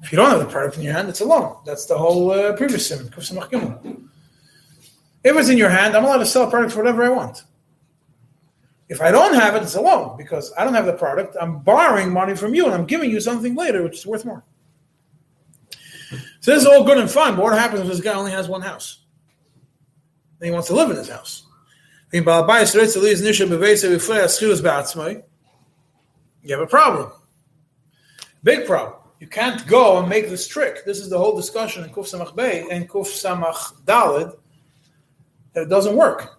If 0.02 0.12
you 0.12 0.16
don't 0.16 0.28
have 0.28 0.40
the 0.40 0.46
product 0.46 0.76
in 0.76 0.82
your 0.82 0.92
hand, 0.92 1.08
it's 1.08 1.20
a 1.20 1.24
loan. 1.24 1.56
That's 1.64 1.86
the 1.86 1.96
whole 1.96 2.30
uh, 2.30 2.52
previous 2.52 2.90
Gimel. 2.92 4.08
If 5.24 5.36
it's 5.36 5.48
in 5.48 5.56
your 5.56 5.70
hand, 5.70 5.96
I'm 5.96 6.04
allowed 6.04 6.18
to 6.18 6.26
sell 6.26 6.46
a 6.46 6.50
product 6.50 6.72
for 6.74 6.80
whatever 6.80 7.02
I 7.02 7.08
want. 7.08 7.44
If 8.88 9.00
I 9.00 9.10
don't 9.10 9.34
have 9.34 9.56
it, 9.56 9.62
it's 9.62 9.74
a 9.74 9.80
loan 9.80 10.16
because 10.16 10.52
I 10.56 10.64
don't 10.64 10.74
have 10.74 10.86
the 10.86 10.92
product. 10.92 11.36
I'm 11.40 11.58
borrowing 11.58 12.12
money 12.12 12.36
from 12.36 12.54
you 12.54 12.66
and 12.66 12.74
I'm 12.74 12.86
giving 12.86 13.10
you 13.10 13.20
something 13.20 13.54
later 13.54 13.82
which 13.82 13.98
is 13.98 14.06
worth 14.06 14.24
more. 14.24 14.44
So 16.40 16.52
this 16.52 16.62
is 16.62 16.66
all 16.66 16.84
good 16.84 16.98
and 16.98 17.10
fun, 17.10 17.34
but 17.34 17.42
what 17.42 17.58
happens 17.58 17.80
if 17.80 17.88
this 17.88 18.00
guy 18.00 18.14
only 18.14 18.30
has 18.30 18.48
one 18.48 18.62
house? 18.62 19.00
Then 20.38 20.48
he 20.48 20.52
wants 20.52 20.68
to 20.68 20.74
live 20.74 20.90
in 20.90 20.96
his 20.96 21.08
house. 21.08 21.42
You 22.12 22.22
have 26.54 26.60
a 26.60 26.66
problem. 26.68 27.10
Big 28.44 28.66
problem. 28.66 29.00
You 29.18 29.26
can't 29.26 29.66
go 29.66 29.98
and 29.98 30.08
make 30.08 30.28
this 30.28 30.46
trick. 30.46 30.84
This 30.84 31.00
is 31.00 31.08
the 31.08 31.18
whole 31.18 31.34
discussion 31.34 31.82
in 31.82 31.90
Kuf 31.90 32.04
Samach 32.04 32.36
Bey 32.36 32.68
and 32.70 32.88
Kuf 32.88 33.06
Samach 33.06 33.82
Dalid 33.84 34.36
that 35.54 35.62
it 35.62 35.68
doesn't 35.68 35.96
work. 35.96 36.35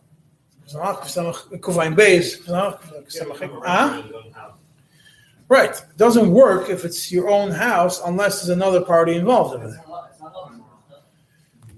Right. 5.50 5.70
It 5.72 5.98
doesn't 5.98 6.30
work 6.30 6.70
if 6.70 6.84
it's 6.84 7.10
your 7.12 7.30
own 7.30 7.52
house 7.52 8.02
unless 8.06 8.42
there's 8.42 8.50
another 8.50 8.82
party 8.82 9.16
involved 9.16 9.64
not 9.64 10.34
open. 10.36 10.64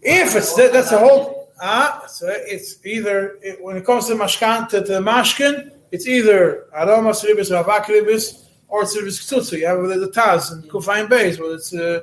If 0.02 0.36
it's 0.36 0.56
that, 0.56 0.74
that's 0.74 0.90
the 0.90 0.98
whole. 0.98 1.52
Ah, 1.62 2.06
so 2.08 2.28
it's 2.30 2.84
either 2.86 3.38
it, 3.44 3.62
when 3.62 3.76
it 3.76 3.86
comes 3.86 4.08
to 4.08 4.14
mashkan 4.14 4.70
to, 4.70 4.84
to 4.86 4.94
mashkin, 4.94 5.72
it's 5.92 6.08
either 6.08 6.66
aromas 6.74 7.22
ribis 7.24 7.52
or 7.52 7.64
avak 7.64 7.86
ribis 7.86 8.46
or 8.70 8.84
it's 8.84 8.98
ribis 8.98 9.20
ktsutsu. 9.20 9.60
You 9.60 9.68
have 9.68 9.82
the, 9.82 9.98
the 10.00 10.08
taz 10.08 10.52
and 10.52 10.64
kufayin 10.64 11.08
beis, 11.10 11.40
whether 11.40 11.56
it's 11.56 11.74
uh, 11.74 12.02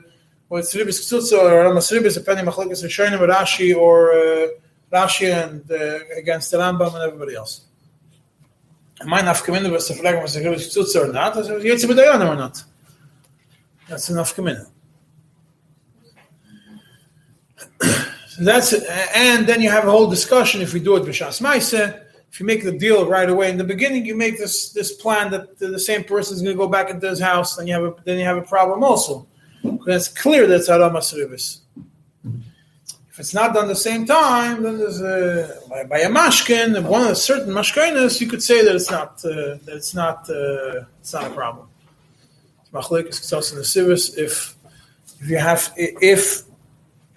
whether 0.49 0.63
it's 0.63 0.75
ribis 0.75 1.01
ktsutsu 1.01 1.39
or 1.39 1.53
aromas 1.53 1.91
ribis, 1.91 2.15
depending 2.15 2.45
machlekes 2.45 2.85
rishonim 2.85 3.21
or 3.21 3.29
Rashi 3.29 3.75
or 3.75 4.13
uh, 4.13 4.49
Rashi 4.93 5.33
and 5.33 5.71
uh, 5.71 5.99
against 6.17 6.51
the 6.51 6.59
Rambam 6.59 6.95
and 6.95 7.03
everybody 7.03 7.35
else. 7.35 7.63
Am 9.01 9.13
I 9.13 9.23
was 9.23 9.89
to 9.89 9.95
flag 9.95 10.23
was 10.23 10.37
ribis 10.37 10.69
ktsutsu 10.69 11.09
or 11.09 11.13
not? 11.13 11.37
It's 11.37 11.85
a 11.85 11.87
b'dayanim 11.87 12.33
or 12.33 12.37
not? 12.37 12.63
That's 13.89 14.09
enough. 14.09 14.35
So 14.35 14.67
that's 18.41 18.73
and 19.15 19.47
then 19.47 19.61
you 19.61 19.71
have 19.71 19.87
a 19.87 19.91
whole 19.91 20.09
discussion 20.09 20.63
if 20.63 20.73
we 20.73 20.81
do 20.81 20.97
it 20.97 21.03
b'shas 21.03 21.43
ma'aseh. 21.43 22.03
If 22.31 22.41
you 22.41 22.47
make 22.47 22.65
the 22.65 22.73
deal 22.73 23.09
right 23.09 23.29
away 23.29 23.51
in 23.51 23.57
the 23.57 23.65
beginning, 23.65 24.05
you 24.05 24.15
make 24.15 24.39
this 24.39 24.73
this 24.73 24.93
plan 24.93 25.31
that 25.31 25.59
the, 25.59 25.69
the 25.69 25.79
same 25.79 26.05
person 26.05 26.37
is 26.37 26.43
going 26.43 26.55
to 26.55 26.59
go 26.59 26.69
back 26.69 26.91
into 26.91 27.09
his 27.09 27.21
house, 27.21 27.57
then 27.57 27.67
you 27.67 27.75
have 27.75 27.85
a 27.85 27.95
then 28.05 28.19
you 28.19 28.25
have 28.25 28.39
a 28.39 28.43
problem 28.43 28.83
also. 28.83 29.27
It's 29.63 30.09
clear 30.09 30.47
that's 30.47 30.69
haram 30.69 31.01
service. 31.03 31.61
If 33.17 33.21
it's 33.21 33.33
not 33.33 33.55
done 33.55 33.69
the 33.69 33.75
same 33.75 34.05
time, 34.05 34.63
then 34.63 34.77
there's 34.77 35.01
a 35.01 35.59
by, 35.71 35.85
by 35.85 36.01
a 36.01 36.11
mashkin, 36.11 36.87
one 36.87 37.01
of 37.01 37.09
the 37.09 37.17
certain 37.17 37.49
mashkinas, 37.49 38.21
you 38.21 38.27
could 38.27 38.43
say 38.43 38.63
that 38.63 38.77
it's 38.77 38.91
not 38.91 39.25
uh, 39.25 39.57
that 39.65 39.75
it's 39.75 39.95
not 39.95 40.29
uh, 40.29 40.85
it's 41.01 41.15
not 41.15 41.25
a 41.25 41.31
problem. 41.31 41.67
Machlik 42.75 43.09
is 43.09 43.33
in 43.53 43.57
the 43.57 44.13
if 44.19 44.55
if 45.19 45.31
you 45.31 45.39
have 45.39 45.73
if 45.77 46.43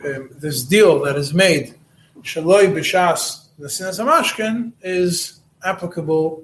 um, 0.06 0.30
this 0.38 0.64
deal 0.64 1.02
that 1.02 1.18
is 1.18 1.34
made 1.34 1.76
shaloi 2.22 2.74
b'shas 2.74 3.48
the 3.58 3.68
sinas 3.68 4.00
hamashkin 4.00 4.72
is 4.82 5.42
applicable 5.66 6.42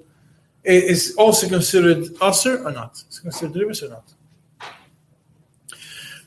is 0.66 1.16
also 1.18 1.48
considered 1.48 2.10
usher 2.20 2.62
or 2.66 2.72
not? 2.74 3.02
It's 3.08 3.20
considered 3.20 3.56
ribis 3.56 3.84
or 3.84 3.90
not? 3.92 4.15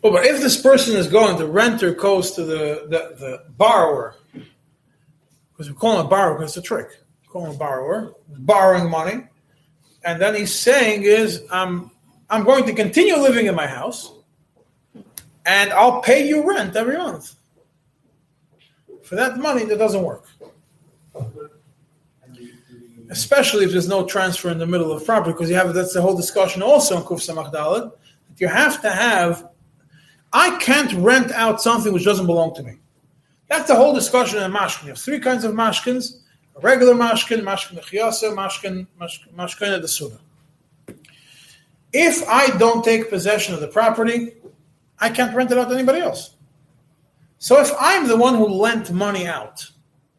Well, 0.03 0.13
but 0.13 0.27
if 0.27 0.41
this 0.41 0.61
person 0.61 0.97
is 0.97 1.09
going, 1.09 1.39
the 1.39 1.47
renter 1.47 1.93
goes 1.93 2.33
to 2.33 2.45
the, 2.45 2.87
the, 2.89 3.17
the 3.19 3.45
borrower, 3.57 4.15
because 4.33 5.69
we 5.69 5.75
call 5.75 5.99
him 5.99 6.07
a 6.07 6.09
borrower 6.09 6.39
because 6.39 6.57
it's 6.57 6.65
a 6.65 6.69
trick. 6.69 6.89
We 7.23 7.29
call 7.29 7.47
him 7.47 7.57
a 7.57 7.59
borrower, 7.59 8.15
borrowing 8.29 8.89
money, 8.89 9.25
and 10.05 10.23
then 10.23 10.37
he's 10.37 10.55
saying 10.55 11.03
is, 11.03 11.43
I'm, 11.51 11.91
I'm 12.31 12.45
going 12.45 12.65
to 12.67 12.73
continue 12.75 13.17
living 13.17 13.47
in 13.47 13.57
my 13.57 13.67
house, 13.67 14.13
and 15.45 15.73
I'll 15.73 16.01
pay 16.01 16.29
you 16.29 16.49
rent 16.49 16.77
every 16.77 16.97
month. 16.97 17.35
For 19.03 19.17
that 19.17 19.39
money, 19.39 19.65
that 19.65 19.79
doesn't 19.79 20.03
work. 20.03 20.27
Especially 23.11 23.65
if 23.65 23.73
there's 23.73 23.89
no 23.89 24.05
transfer 24.05 24.51
in 24.51 24.59
the 24.59 24.67
middle 24.67 24.93
of 24.93 25.05
property, 25.05 25.33
because 25.33 25.49
you 25.49 25.57
have 25.57 25.73
that's 25.75 25.95
the 25.95 26.03
whole 26.03 26.15
discussion 26.17 26.63
also 26.63 26.99
in 26.99 27.03
Kuf 27.03 27.19
Samach 27.19 27.53
Dalet. 27.53 27.91
that 27.91 28.41
You 28.41 28.49
have 28.49 28.81
to 28.83 28.91
have. 28.91 29.49
I 30.33 30.59
can't 30.59 30.93
rent 30.95 31.33
out 31.33 31.63
something 31.63 31.93
which 31.93 32.05
doesn't 32.05 32.27
belong 32.27 32.55
to 32.57 32.63
me. 32.63 32.79
That's 33.49 33.67
the 33.67 33.75
whole 33.75 33.95
discussion 33.95 34.43
in 34.43 34.53
mashkin. 34.53 34.83
You 34.83 34.89
have 34.91 34.99
three 34.99 35.21
kinds 35.21 35.45
of 35.45 35.55
mashkins: 35.55 36.21
a 36.57 36.61
regular 36.61 36.95
mashkin, 36.95 37.43
mashkin 37.43 37.79
nechiyasa, 37.79 38.35
mashkin 38.35 38.87
mashkin 39.35 39.81
the 39.81 39.89
suda. 39.89 40.19
If 41.93 42.29
I 42.29 42.49
don't 42.59 42.85
take 42.85 43.09
possession 43.09 43.55
of 43.55 43.61
the 43.61 43.69
property, 43.69 44.35
I 44.99 45.09
can't 45.09 45.35
rent 45.35 45.51
it 45.51 45.59
out 45.59 45.69
to 45.69 45.75
anybody 45.75 46.01
else. 46.01 46.35
So 47.39 47.61
if 47.61 47.71
I'm 47.79 48.07
the 48.09 48.17
one 48.17 48.35
who 48.35 48.47
lent 48.47 48.91
money 48.93 49.27
out 49.27 49.65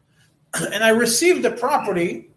and 0.53 0.83
I 0.83 0.89
received 0.89 1.43
the 1.43 1.51
property, 1.51 2.28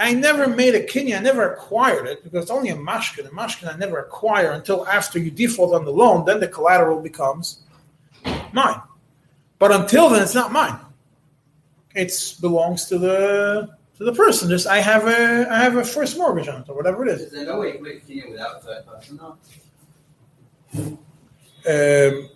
I 0.00 0.14
never 0.14 0.48
made 0.48 0.74
a 0.74 0.82
kinyan, 0.82 1.18
I 1.18 1.20
never 1.20 1.52
acquired 1.52 2.06
it 2.06 2.24
because 2.24 2.44
it's 2.44 2.50
only 2.50 2.70
a 2.70 2.76
mashkin. 2.76 3.26
A 3.26 3.30
mashkin 3.30 3.72
I 3.72 3.76
never 3.76 3.98
acquire 3.98 4.52
until 4.52 4.86
after 4.88 5.18
you 5.18 5.30
default 5.30 5.74
on 5.74 5.84
the 5.84 5.92
loan, 5.92 6.24
then 6.24 6.40
the 6.40 6.48
collateral 6.48 7.02
becomes 7.02 7.60
mine. 8.52 8.80
But 9.58 9.72
until 9.72 10.08
then, 10.08 10.22
it's 10.22 10.34
not 10.34 10.52
mine. 10.52 10.78
It 11.94 12.12
belongs 12.40 12.86
to 12.86 12.98
the 12.98 13.76
to 13.98 14.04
the 14.04 14.12
person. 14.12 14.48
Just 14.48 14.66
I 14.66 14.78
have 14.78 15.06
a 15.06 15.46
I 15.50 15.58
have 15.58 15.76
a 15.76 15.84
first 15.84 16.16
mortgage 16.16 16.48
on 16.48 16.62
it 16.62 16.68
or 16.70 16.76
whatever 16.76 17.06
it 17.06 17.10
is. 17.12 17.20
Is 17.20 17.32
there 17.32 17.44
no 17.44 17.60
way 17.60 17.72
to 17.72 17.82
make 17.82 18.08
it 18.08 18.30
without 18.30 18.56
a 18.56 18.60
third 18.60 18.86
person 18.86 19.20
though? 19.20 19.36
Um, 21.68 22.30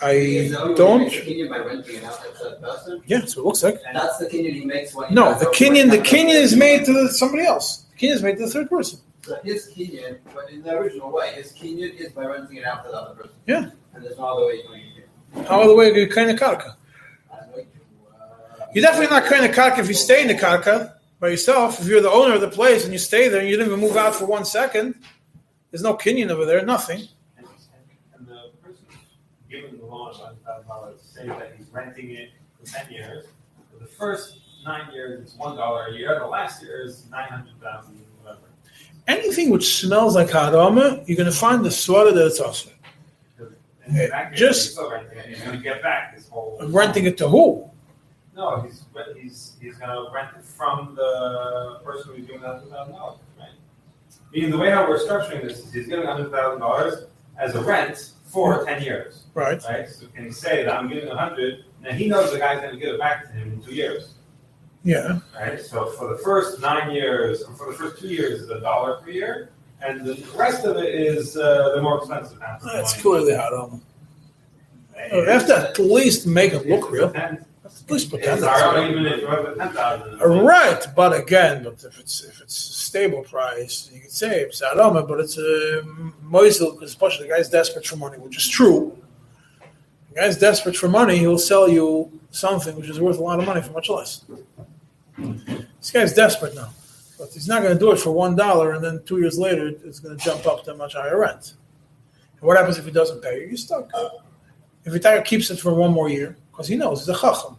I 0.00 0.10
Is 0.12 0.52
there 0.52 0.60
only 0.60 0.72
way 0.72 0.76
to 0.76 0.82
don't. 0.82 0.98
make 1.00 1.14
a 1.14 1.20
kinyan 1.26 1.48
by 1.50 1.58
renting 1.58 1.96
it 1.96 2.04
out 2.04 2.22
to 2.22 2.28
a 2.30 2.32
third 2.32 2.60
person? 2.62 3.02
Yeah, 3.06 3.24
so 3.26 3.40
it 3.42 3.44
looks 3.46 3.62
like. 3.62 3.78
And 3.86 3.96
that's 3.96 4.18
the 4.18 4.26
kinyan 4.26 4.52
he 4.54 4.64
makes 4.64 4.94
when 4.94 5.12
No, 5.12 5.34
the 5.38 5.46
kinyan, 5.46 5.90
the. 5.90 5.98
kinyan 5.98 6.34
is 6.40 6.56
made 6.56 6.84
to 6.86 7.08
somebody 7.08 7.44
else. 7.44 7.84
The 7.92 7.96
kinyan 8.06 8.12
is 8.14 8.22
made 8.22 8.38
to 8.38 8.44
the 8.46 8.50
third 8.50 8.70
person. 8.70 9.00
So 9.22 9.38
his 9.44 9.68
kinyan, 9.76 10.18
but 10.34 10.50
in 10.50 10.62
the 10.62 10.72
original 10.76 11.10
way, 11.12 11.32
his 11.34 11.52
kinyan 11.52 11.94
is 11.94 12.12
by 12.12 12.24
renting 12.24 12.56
it 12.56 12.64
out 12.64 12.84
to 12.84 12.90
the 12.90 12.96
other 12.96 13.14
person. 13.14 13.36
Yeah. 13.46 13.70
And 13.94 14.04
there's 14.04 14.16
no 14.16 14.24
other 14.26 14.46
way 14.46 14.54
you're 14.56 14.66
going 14.68 14.82
to 15.34 15.40
get 15.42 15.48
How 15.48 15.60
other 15.62 15.74
way 15.74 15.92
you 15.94 16.08
kind 16.08 16.30
of 16.30 16.38
karka? 16.38 16.74
I'm 17.32 17.50
going 17.50 17.66
to, 17.66 18.68
You're 18.74 18.82
definitely 18.82 19.14
not 19.14 19.24
kind 19.26 19.44
of 19.44 19.50
karka 19.54 19.78
if 19.80 19.88
you 19.88 19.94
stay 19.94 20.22
in 20.22 20.28
the 20.28 20.34
karka 20.34 20.94
by 21.20 21.28
yourself. 21.28 21.80
If 21.80 21.86
you're 21.88 22.00
the 22.00 22.10
owner 22.10 22.34
of 22.34 22.40
the 22.40 22.48
place 22.50 22.84
and 22.84 22.92
you 22.92 22.98
stay 22.98 23.28
there 23.28 23.40
and 23.40 23.48
you 23.48 23.56
didn't 23.56 23.72
even 23.72 23.80
move 23.80 23.96
out 23.96 24.14
for 24.14 24.24
one 24.26 24.44
second, 24.44 24.94
there's 25.70 25.82
no 25.82 25.94
kinyan 25.94 26.30
over 26.30 26.44
there, 26.46 26.64
nothing. 26.64 27.02
And, 27.36 27.46
and 28.14 28.26
the 28.28 28.50
person 28.62 28.84
giving 29.60 29.78
the 29.78 29.86
loan 29.86 30.10
of 30.10 30.18
one 30.20 30.36
thousand 30.44 30.68
dollars 30.68 31.00
say 31.02 31.26
that 31.26 31.54
he's 31.56 31.66
renting 31.72 32.10
it 32.10 32.30
for 32.58 32.66
ten 32.70 32.90
years. 32.90 33.26
For 33.72 33.78
the 33.78 33.86
first 33.86 34.40
nine 34.64 34.92
years, 34.92 35.20
it's 35.22 35.34
one 35.36 35.56
dollar 35.56 35.86
a 35.86 35.92
year. 35.92 36.18
The 36.18 36.26
last 36.26 36.62
year 36.62 36.82
is 36.82 37.04
nine 37.10 37.28
hundred 37.28 37.60
thousand, 37.62 38.00
whatever. 38.22 38.46
Anything 39.06 39.50
which 39.50 39.76
smells 39.76 40.14
like 40.16 40.28
harama, 40.28 41.06
you're 41.06 41.16
going 41.16 41.30
to 41.30 41.36
find 41.36 41.64
the 41.64 41.68
swara 41.68 42.12
that 42.14 42.26
it's 42.26 42.40
also. 42.40 42.70
Just- 44.34 44.78
renting 44.78 45.18
it. 45.18 45.26
He's 45.26 45.40
going 45.42 45.56
to 45.56 45.62
get 45.62 45.82
back 45.82 46.14
his 46.14 46.28
whole. 46.28 46.58
Renting 46.68 47.04
it 47.04 47.16
to 47.18 47.28
who? 47.28 47.70
No, 48.34 48.60
he's 48.62 48.84
he's 49.18 49.56
he's 49.60 49.76
going 49.76 49.90
to 49.90 50.12
rent 50.12 50.30
it 50.36 50.44
from 50.44 50.94
the 50.94 51.80
person 51.84 52.14
who's 52.14 52.26
doing 52.26 52.40
that 52.40 52.62
thousand 52.68 52.94
dollars, 52.94 53.18
right? 53.38 53.48
Meaning 54.32 54.50
the 54.50 54.58
way 54.58 54.70
how 54.70 54.86
we're 54.88 54.98
structuring 54.98 55.42
this 55.42 55.60
is 55.60 55.72
he's 55.72 55.86
giving 55.86 56.04
hundred 56.04 56.30
thousand 56.30 56.60
dollars 56.60 57.06
as 57.38 57.54
a 57.54 57.62
rent 57.62 58.10
for 58.36 58.64
ten 58.66 58.82
years. 58.82 59.24
Right. 59.34 59.62
right? 59.68 59.88
So 59.88 60.06
can 60.14 60.24
he 60.26 60.30
say 60.30 60.64
that 60.64 60.74
I'm 60.76 60.88
giving 60.88 61.08
a 61.08 61.16
hundred, 61.16 61.64
and 61.84 61.96
he 61.96 62.06
knows 62.08 62.32
the 62.32 62.38
guy's 62.38 62.60
going 62.60 62.74
to 62.74 62.78
give 62.80 62.94
it 62.94 63.00
back 63.00 63.24
to 63.26 63.32
him 63.32 63.52
in 63.54 63.62
two 63.62 63.74
years, 63.74 64.14
Yeah. 64.84 65.20
right? 65.34 65.58
So 65.60 65.86
for 65.96 66.06
the 66.12 66.18
first 66.18 66.60
nine 66.60 66.90
years, 66.90 67.42
or 67.42 67.54
for 67.54 67.66
the 67.72 67.78
first 67.78 67.98
two 68.00 68.08
years, 68.08 68.42
is 68.42 68.50
a 68.50 68.60
dollar 68.60 68.96
per 69.02 69.10
year, 69.10 69.50
and 69.82 70.04
the 70.04 70.14
rest 70.36 70.64
of 70.64 70.76
it 70.76 70.94
is 70.94 71.36
uh, 71.36 71.72
the 71.74 71.80
more 71.82 71.96
expensive 71.98 72.40
half. 72.40 72.60
That's 72.62 73.00
clearly 73.00 73.32
harama. 73.32 73.80
Oh, 75.12 75.22
You 75.22 75.28
have 75.28 75.46
to 75.46 75.56
at 75.56 75.78
least 75.78 76.26
make 76.26 76.52
it 76.52 76.66
look 76.66 76.90
real. 76.90 77.08
Depends. 77.08 77.42
At 77.66 77.90
least 77.90 78.10
put 78.10 78.22
ten 78.22 78.42
our 78.44 78.58
thousand. 78.58 78.90
even 78.90 79.06
if 79.06 79.20
you 79.20 79.26
have 79.26 79.44
the 79.44 79.54
ten 79.54 79.72
thousand. 79.72 80.18
Right, 80.20 80.84
but 80.94 81.18
again, 81.18 81.64
but 81.64 81.82
if 81.84 81.98
it's 81.98 82.24
if 82.24 82.40
it's 82.40 82.56
a 82.56 82.72
stable 82.72 83.22
price, 83.22 83.90
you 83.92 84.00
could 84.00 84.10
say 84.10 84.40
it's 84.40 84.62
aroma, 84.62 85.02
but 85.02 85.20
it's 85.20 85.36
a 85.38 85.82
moisel 86.24 86.74
because 86.74 86.90
especially 86.90 87.26
the 87.26 87.34
guy's 87.34 87.48
desperate 87.50 87.86
for 87.86 87.96
money, 87.96 88.18
which 88.18 88.36
is 88.36 88.48
true. 88.48 88.96
The 90.10 90.20
guy's 90.20 90.38
desperate 90.38 90.76
for 90.76 90.88
money, 90.88 91.18
he'll 91.18 91.38
sell 91.38 91.68
you 91.68 92.10
something 92.30 92.76
which 92.76 92.88
is 92.88 93.00
worth 93.00 93.18
a 93.18 93.22
lot 93.22 93.38
of 93.40 93.46
money 93.46 93.62
for 93.62 93.72
much 93.72 93.90
less. 93.90 94.24
This 95.18 95.90
guy's 95.92 96.12
desperate 96.12 96.54
now, 96.54 96.70
but 97.18 97.30
he's 97.32 97.48
not 97.48 97.62
going 97.62 97.74
to 97.74 97.78
do 97.78 97.92
it 97.92 97.98
for 97.98 98.12
one 98.12 98.36
dollar, 98.36 98.72
and 98.74 98.84
then 98.84 99.02
two 99.04 99.18
years 99.18 99.38
later 99.38 99.68
it's 99.84 100.00
going 100.00 100.16
to 100.16 100.24
jump 100.24 100.46
up 100.46 100.64
to 100.64 100.72
a 100.72 100.76
much 100.76 100.94
higher 100.94 101.18
rent. 101.18 101.54
And 102.38 102.46
what 102.46 102.56
happens 102.56 102.78
if 102.78 102.84
he 102.84 102.90
doesn't 102.90 103.22
pay 103.22 103.40
you? 103.40 103.48
You're 103.48 103.56
stuck. 103.56 103.90
If 104.84 105.02
tiger 105.02 105.22
keeps 105.22 105.50
it 105.50 105.58
for 105.58 105.74
one 105.74 105.92
more 105.92 106.08
year, 106.08 106.36
because 106.56 106.68
he 106.68 106.76
knows 106.76 107.00
he's 107.00 107.08
a 107.08 107.18
chacham 107.20 107.56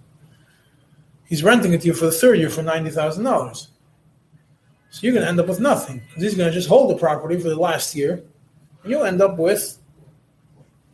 he's 1.25 1.43
renting 1.43 1.73
it 1.73 1.81
to 1.81 1.87
you 1.87 1.93
for 1.93 2.05
the 2.05 2.11
third 2.11 2.37
year 2.39 2.49
for 2.49 2.63
ninety 2.63 2.89
thousand 2.89 3.23
dollars. 3.25 3.67
So 4.89 5.01
you're 5.05 5.11
going 5.13 5.23
to 5.25 5.29
end 5.29 5.39
up 5.39 5.47
with 5.47 5.59
nothing 5.59 6.01
because 6.07 6.23
he's 6.23 6.35
going 6.35 6.47
to 6.49 6.53
just 6.53 6.69
hold 6.69 6.89
the 6.89 6.95
property 6.97 7.37
for 7.37 7.49
the 7.49 7.55
last 7.57 7.93
year, 7.93 8.23
and 8.83 8.91
you'll 8.91 9.03
end 9.03 9.21
up 9.21 9.37
with 9.37 9.77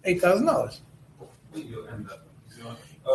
eight 0.05 0.19
thousand 0.19 0.47
dollars. 0.47 0.81
You'll 1.55 1.87
end 1.87 2.09
up- 2.09 2.25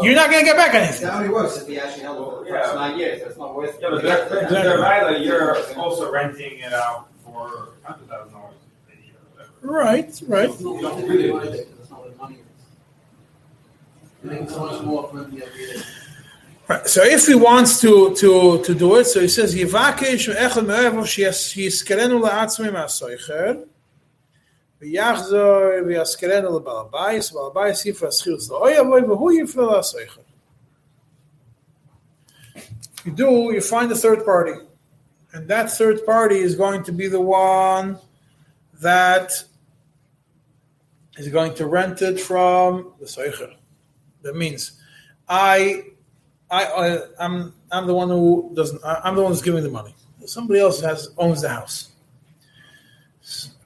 You're 0.03 0.14
not 0.14 0.31
going 0.31 0.44
to 0.44 0.51
get 0.51 0.57
back 0.57 0.74
It 0.74 0.83
anything. 0.83 1.09
only 1.09 1.29
works 1.29 1.57
if 1.61 1.66
he 1.66 1.79
actually 1.81 2.03
held 2.03 2.18
it 2.18 2.24
for 2.38 2.44
the 2.44 2.51
first 2.51 2.68
Yeah. 2.68 2.74
nine 2.74 2.98
years, 2.98 3.20
That's 3.24 3.37
not 3.37 3.57
worth 3.57 3.74
it. 3.74 3.81
Yeah, 3.83 3.88
but 3.90 4.03
they're, 4.03 4.29
they're, 4.29 4.48
they're 4.48 5.16
you're 5.18 5.74
also 5.77 6.12
renting 6.12 6.61
it 6.61 6.72
out 6.72 7.09
for 7.24 7.70
hundred 7.83 8.09
thousand 8.09 8.33
dollars 8.33 8.55
a 8.92 9.05
year 9.05 9.14
or 9.16 9.27
whatever. 9.35 9.51
Right, 9.62 10.22
right. 10.29 10.51
It's 10.51 10.61
not 10.61 10.74
what 10.83 10.96
they 10.96 11.09
really 11.09 11.31
want 11.33 11.44
to 11.46 11.51
do, 11.51 11.59
it's 11.59 11.90
not 11.90 12.01
where 12.03 12.11
the 12.12 12.16
money 12.16 12.35
is. 12.37 12.40
Right. 16.68 16.86
So 16.86 17.02
if 17.02 17.26
he 17.26 17.34
wants 17.34 17.80
to 17.80 18.14
to 18.16 18.62
to 18.62 18.74
do 18.74 18.96
it, 18.96 19.04
so 19.06 19.20
he 19.20 19.28
says 19.28 19.54
Yivakesh 19.54 20.34
echad 20.36 20.66
me'evo 20.66 21.02
sheyiskerenu 21.02 22.20
la'atzmi 22.22 22.70
ma'asoicher 22.70 23.66
v'yachzor 24.82 25.82
habayis 25.82 27.32
v'al 27.32 27.54
habayis 27.54 27.86
yifra 27.86 28.08
schilus 28.08 28.50
la'oyavoy 28.50 29.02
v'hu 29.02 29.28
yifra 29.40 29.64
la'asoicher. 29.72 30.24
You 33.06 33.12
do, 33.12 33.30
you 33.54 33.62
find 33.62 33.90
a 33.90 33.96
third 33.96 34.26
party, 34.26 34.52
and 35.32 35.48
that 35.48 35.70
third 35.70 36.04
party 36.04 36.38
is 36.38 36.54
going 36.54 36.82
to 36.84 36.92
be 36.92 37.08
the 37.08 37.20
one 37.20 37.98
that 38.82 39.42
is 41.16 41.28
going 41.28 41.54
to 41.54 41.66
rent 41.66 42.02
it 42.02 42.20
from 42.20 42.92
the 43.00 43.06
soicher. 43.06 43.54
That 44.22 44.37
means 44.37 44.81
I 45.28 45.83
I, 46.50 46.64
I 46.64 46.98
I'm 47.20 47.54
I'm 47.70 47.87
the 47.87 47.94
one 47.94 48.09
who 48.09 48.52
doesn't. 48.54 48.81
I'm 48.85 49.14
the 49.14 49.22
one 49.22 49.33
who's 49.33 49.42
giving 49.42 49.62
the 49.62 49.70
money. 49.70 49.94
Somebody 50.24 50.61
else 50.61 50.81
has 50.81 51.11
owns 51.16 51.42
the 51.42 51.48
house, 51.48 51.90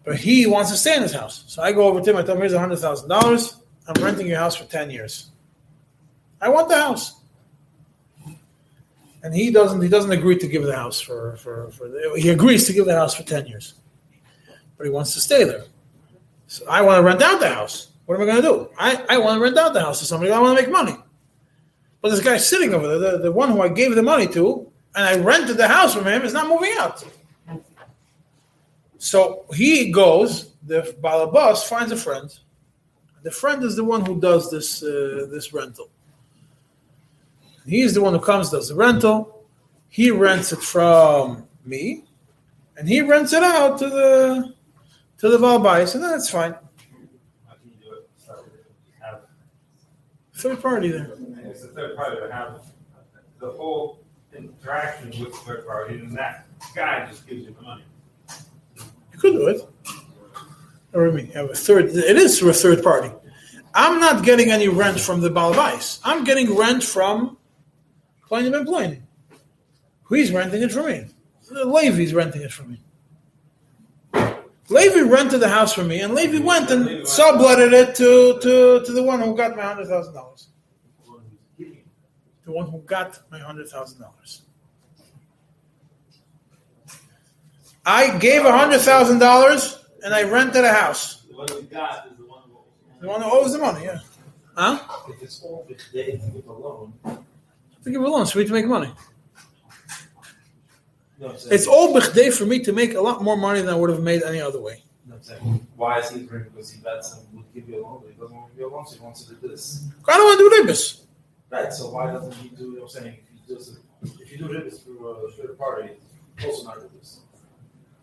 but 0.05 0.17
he 0.17 0.47
wants 0.47 0.71
to 0.71 0.77
stay 0.77 0.97
in 0.97 1.03
his 1.03 1.13
house. 1.13 1.45
So 1.47 1.63
I 1.63 1.73
go 1.73 1.87
over 1.87 2.01
to 2.01 2.11
him. 2.11 2.17
I 2.17 2.23
tell 2.23 2.35
him, 2.35 2.41
"Here's 2.41 2.55
hundred 2.55 2.79
thousand 2.79 3.09
dollars. 3.09 3.57
I'm 3.87 4.03
renting 4.03 4.27
your 4.27 4.39
house 4.39 4.57
for 4.57 4.65
ten 4.65 4.91
years. 4.91 5.31
I 6.41 6.49
want 6.49 6.69
the 6.69 6.77
house." 6.77 7.21
And 9.25 9.33
he 9.33 9.53
doesn't. 9.53 9.81
He 9.81 9.89
doesn't 9.89 10.11
agree 10.11 10.37
to 10.39 10.49
give 10.49 10.65
the 10.65 10.75
house 10.75 11.01
for 11.01 11.37
for 11.37 11.71
for. 11.71 11.89
The, 11.89 12.15
he 12.17 12.31
agrees 12.31 12.67
to 12.67 12.73
give 12.73 12.87
the 12.87 12.95
house 12.95 13.15
for 13.15 13.23
ten 13.23 13.47
years, 13.47 13.75
but 14.77 14.85
he 14.85 14.91
wants 14.91 15.15
to 15.15 15.21
stay 15.21 15.45
there. 15.45 15.65
So 16.49 16.67
I 16.69 16.83
want 16.83 16.99
to 16.99 17.03
rent 17.03 17.23
out 17.23 17.39
the 17.39 17.49
house. 17.49 17.92
What 18.07 18.17
am 18.17 18.23
I 18.23 18.27
going 18.27 18.43
to 18.43 18.49
do? 18.49 18.69
I, 18.79 19.05
I 19.09 19.19
want 19.19 19.39
to 19.39 19.43
rent 19.43 19.57
out 19.57 19.75
the 19.75 19.81
house 19.81 20.01
to 20.01 20.05
somebody. 20.05 20.33
I 20.33 20.39
want 20.41 20.57
to 20.57 20.63
make 20.63 20.73
money. 20.73 20.97
But 22.01 22.11
this 22.11 22.21
guy 22.21 22.37
sitting 22.37 22.75
over 22.75 22.87
there, 22.89 23.13
the, 23.13 23.19
the 23.19 23.33
one 23.33 23.51
who 23.51 23.63
I 23.63 23.69
gave 23.69 23.95
the 23.95 24.03
money 24.03 24.27
to, 24.29 24.71
and 24.95 25.05
I 25.05 25.17
rented 25.19 25.57
the 25.57 25.69
house 25.69 25.95
from 25.95 26.07
him, 26.07 26.23
is 26.23 26.33
not 26.33 26.49
moving 26.49 26.73
out. 26.79 27.05
So 28.99 29.45
he 29.55 29.91
goes, 29.91 30.53
the 30.65 30.95
balabas 31.01 31.65
finds 31.65 31.93
a 31.93 31.97
friend. 31.97 32.33
The 33.23 33.31
friend 33.31 33.63
is 33.63 33.77
the 33.77 33.85
one 33.85 34.05
who 34.05 34.21
does 34.21 34.51
this 34.51 34.83
uh, 34.83 35.27
this 35.31 35.53
rental. 35.53 35.89
He's 37.67 37.95
the 37.95 38.01
one 38.01 38.15
who 38.15 38.21
comes, 38.21 38.51
does 38.51 38.69
the 38.69 38.75
rental. 38.75 39.45
He 39.89 40.11
rents 40.11 40.53
it 40.53 40.61
from 40.61 41.47
me, 41.65 42.05
and 42.77 42.89
he 42.89 43.01
rents 43.01 43.33
it 43.33 43.43
out 43.43 43.79
to 43.79 43.89
the 43.89 44.55
to 45.19 45.29
the 45.29 45.39
balabais, 45.39 45.95
and 45.95 46.03
that's 46.03 46.31
fine. 46.31 46.53
How 47.47 47.55
can 47.55 47.71
you 47.71 47.77
do 47.81 47.93
it? 47.95 48.11
Start 48.17 48.45
with 48.45 48.55
it. 48.55 48.67
Have, 49.01 49.21
Third 50.43 50.61
party 50.61 50.91
there. 50.91 51.17
it's 51.45 51.63
a 51.63 51.69
third 51.69 51.97
party 51.97 52.17
that 52.21 52.33
have 52.33 52.63
the 53.39 53.53
whole 53.53 54.01
interaction 54.37 55.11
with 55.11 55.31
the 55.31 55.39
third 55.47 55.65
party, 55.65 55.95
and 55.95 56.19
that 56.19 56.49
guy 56.75 57.07
just 57.07 57.29
gives 57.29 57.45
you 57.45 57.55
the 57.55 57.63
money. 57.63 57.85
You 59.13 59.19
could 59.21 59.35
do 59.35 59.47
it. 59.47 59.61
Or 60.95 61.07
I 61.07 61.13
mean, 61.13 61.29
have 61.29 61.49
a 61.51 61.55
third. 61.55 61.91
It 61.91 62.17
is 62.17 62.41
through 62.41 62.51
a 62.51 62.55
third 62.55 62.83
party. 62.83 63.13
I'm 63.73 64.01
not 64.01 64.25
getting 64.25 64.51
any 64.51 64.67
rent 64.67 64.99
from 64.99 65.21
the 65.21 65.31
Balabais. 65.31 66.01
I'm 66.03 66.25
getting 66.25 66.57
rent 66.57 66.83
from 66.83 67.39
Klein 68.23 68.53
and 68.53 68.67
Pliny. 68.67 69.01
Who's 70.03 70.33
renting 70.33 70.61
it 70.61 70.73
for 70.73 70.83
me? 70.83 71.07
Levi's 71.53 72.15
renting 72.15 72.43
it 72.43 72.53
for 72.53 72.65
me. 72.65 72.81
Levi 74.73 75.01
rented 75.03 75.41
the 75.41 75.49
house 75.49 75.73
from 75.75 75.89
me, 75.89 76.01
and 76.01 76.15
Levi 76.15 76.39
went 76.39 76.71
and 76.71 77.07
subletted 77.07 77.73
it 77.73 77.95
to, 77.97 78.39
to, 78.41 78.85
to 78.85 78.93
the 78.93 79.03
one 79.03 79.21
who 79.21 79.37
got 79.37 79.55
my 79.55 79.63
hundred 79.63 79.87
thousand 79.87 80.15
dollars. 80.15 80.49
The 81.05 81.11
one 81.11 81.21
who's 81.29 81.39
giving 81.59 81.75
you. 81.75 81.83
The 82.45 82.53
one 82.53 82.67
who 82.71 82.79
got 82.79 83.21
my 83.31 83.39
hundred 83.39 83.69
thousand 83.69 84.01
dollars. 84.01 84.43
I 87.85 88.17
gave 88.19 88.45
a 88.45 88.53
hundred 88.53 88.81
thousand 88.81 89.19
dollars 89.19 89.85
and 90.05 90.15
I 90.15 90.23
rented 90.23 90.65
a 90.65 90.73
house. 90.73 91.23
The 91.23 91.37
one 91.37 91.49
who 91.49 91.63
got 91.63 92.07
is 92.07 92.17
the 92.17 92.25
one 92.25 92.43
who. 92.49 92.59
The 93.01 93.09
one 93.09 93.23
who 93.23 93.31
owes 93.31 93.53
the 93.53 93.59
money, 93.59 93.85
yeah. 93.85 93.99
Huh? 94.57 94.79
If 95.09 95.23
it's 95.23 95.43
all 95.43 95.67
if 95.69 95.81
they 95.93 96.13
give 96.13 96.47
a 96.47 96.53
loan, 96.53 96.93
To 97.05 97.91
give 97.91 98.01
a 98.01 98.07
loan, 98.09 98.27
so 98.27 98.39
we 98.39 98.47
to 98.47 98.53
make 98.53 98.67
money. 98.67 98.93
No, 101.23 101.29
I'm 101.29 101.37
It's 101.51 101.67
all 101.67 101.95
bichdei 101.95 102.33
for 102.37 102.47
me 102.47 102.59
to 102.61 102.73
make 102.73 102.95
a 102.95 103.01
lot 103.01 103.23
more 103.23 103.37
money 103.37 103.61
than 103.61 103.71
I 103.71 103.77
would 103.77 103.91
have 103.91 104.03
made 104.03 104.23
any 104.23 104.41
other 104.41 104.61
way. 104.61 104.83
no, 105.07 105.17
I'm 105.17 105.67
why 105.77 106.01
is 106.01 106.11
he 106.11 106.21
agreeing? 106.21 106.47
Because 106.51 106.71
he 106.73 106.81
bets 106.83 107.17
and 107.17 107.23
would 107.37 107.55
give 107.55 107.69
you 107.69 107.81
a 107.81 107.83
loan, 107.83 108.01
but 108.03 108.13
he 108.13 108.21
doesn't 108.21 108.37
want 108.37 108.49
to 108.49 108.53
give 108.55 108.61
you 108.61 108.69
a 108.71 108.75
loan, 108.75 108.87
so 108.87 108.97
he 108.97 109.03
wants 109.03 109.25
to 109.25 109.35
do 109.35 109.49
this. 109.49 109.87
I 110.09 110.17
don't 110.17 110.27
want 110.27 110.39
to 110.39 110.65
do 110.67 110.73
ribbis. 110.73 111.01
Right, 111.51 111.73
so 111.73 111.91
why 111.91 112.11
doesn't 112.11 112.35
he 112.35 112.49
do, 112.49 112.65
you 112.65 112.75
know 112.77 112.83
what 112.83 112.97
I'm 112.97 113.03
saying, 113.03 113.17
if 113.35 113.47
he 113.47 113.55
does 113.55 113.69
it, 113.69 113.79
if 114.21 114.33
you 114.33 114.39
do 114.39 114.49
this 114.49 114.81
through 114.81 115.07
a 115.07 115.31
third 115.33 115.59
party, 115.59 115.91
it's 116.37 116.45
also 116.45 116.65
not 116.65 116.79
this. 116.99 117.21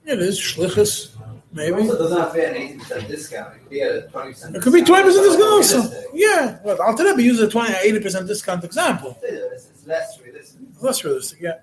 It 0.06 0.20
is 0.22 0.40
shlichus, 0.40 1.12
maybe. 1.52 1.74
Also, 1.74 1.94
it 1.94 1.98
doesn't 1.98 2.18
have 2.18 2.32
to 2.32 2.38
be 2.38 2.46
an 2.46 2.56
eighty 2.56 2.78
percent 2.78 3.08
discount. 3.08 3.56
It 3.56 3.60
could 3.60 3.70
be 3.70 3.82
a 3.82 4.02
twenty 4.04 4.32
percent. 4.32 4.56
It 4.56 4.62
could 4.62 4.74
be 4.74 4.82
twenty 4.84 5.04
percent 5.04 5.26
discount 5.26 5.52
also. 5.52 6.04
Yeah, 6.14 6.60
well, 6.64 6.82
I'll 6.82 6.96
tell 6.96 7.06
Rebbe 7.06 7.22
use 7.22 7.40
a 7.42 7.50
20, 7.50 7.76
80 7.84 8.00
percent 8.00 8.28
discount 8.28 8.64
example. 8.64 9.20
It's, 9.22 9.68
it's 9.68 9.86
less 9.86 10.20
realistic. 10.24 10.62
Less 10.82 11.04
realistic, 11.04 11.42
yeah. 11.42 11.60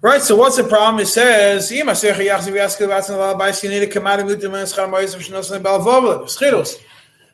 Right, 0.00 0.22
so 0.22 0.36
what's 0.36 0.56
the 0.56 0.62
problem? 0.62 1.00
It 1.00 1.06
says. 1.06 1.72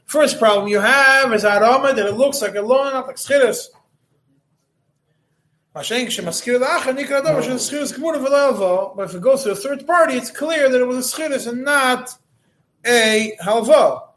First 0.07 0.39
problem 0.39 0.69
you 0.69 0.81
have 0.81 1.33
is 1.35 1.45
aroma 1.45 1.93
that 1.95 2.07
it 2.07 2.15
looks 2.15 2.41
like 2.41 2.55
a 2.55 2.63
loan, 2.63 2.93
not 2.95 3.07
like 3.07 3.19
v'lalvo. 8.21 8.97
But 8.97 9.11
if 9.11 9.15
it 9.15 9.21
goes 9.21 9.43
to 9.45 9.51
a 9.51 9.55
third 9.55 9.87
party, 9.87 10.15
it's 10.15 10.31
clear 10.31 10.71
that 10.71 10.81
it 10.81 10.85
was 10.85 11.15
a 11.15 11.17
schirus 11.17 11.47
and 11.47 11.65
not 11.65 12.17
a 12.87 13.37
halva. 13.45 14.09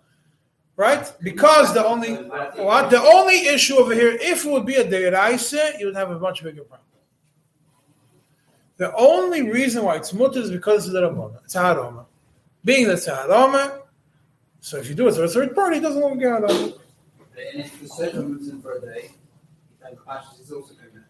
Right? 0.77 1.11
Because 1.21 1.73
the 1.73 1.85
only 1.85 2.13
what 2.13 2.91
the 2.91 3.01
only 3.01 3.47
issue 3.47 3.75
over 3.75 3.93
here, 3.93 4.17
if 4.21 4.45
it 4.45 4.51
would 4.51 4.65
be 4.65 4.75
a 4.75 4.85
deraisa, 4.85 5.77
you 5.79 5.87
would 5.87 5.95
have 5.95 6.11
a 6.11 6.19
much 6.19 6.43
bigger 6.43 6.61
problem. 6.61 6.86
The 8.77 8.95
only 8.95 9.41
reason 9.41 9.83
why 9.83 9.95
it's 9.95 10.13
mutter 10.13 10.39
is 10.39 10.51
because 10.51 10.87
it's 10.87 10.95
a 10.95 11.01
Rabbana. 11.01 11.43
It's 11.43 11.55
a 11.55 11.59
Haroma. 11.59 12.05
Being 12.63 12.87
that 12.87 12.93
it's 12.93 13.07
a 13.07 13.15
Haroma, 13.15 13.81
so 14.59 14.77
if 14.77 14.87
you 14.89 14.95
do 14.95 15.07
it 15.07 15.13
to 15.13 15.23
a 15.23 15.27
third 15.27 15.55
party, 15.55 15.77
it 15.77 15.81
doesn't 15.81 16.01
look 16.01 16.19
good. 16.19 16.43
And 16.43 16.73
if 17.55 17.79
the 17.81 17.87
surgeon 17.87 18.33
moves 18.33 18.49
in 18.49 18.61
for 18.61 18.73
a 18.73 18.81
day, 18.81 19.11
then 19.81 19.93
is 19.93 20.51
also 20.51 20.73
good. 20.73 21.03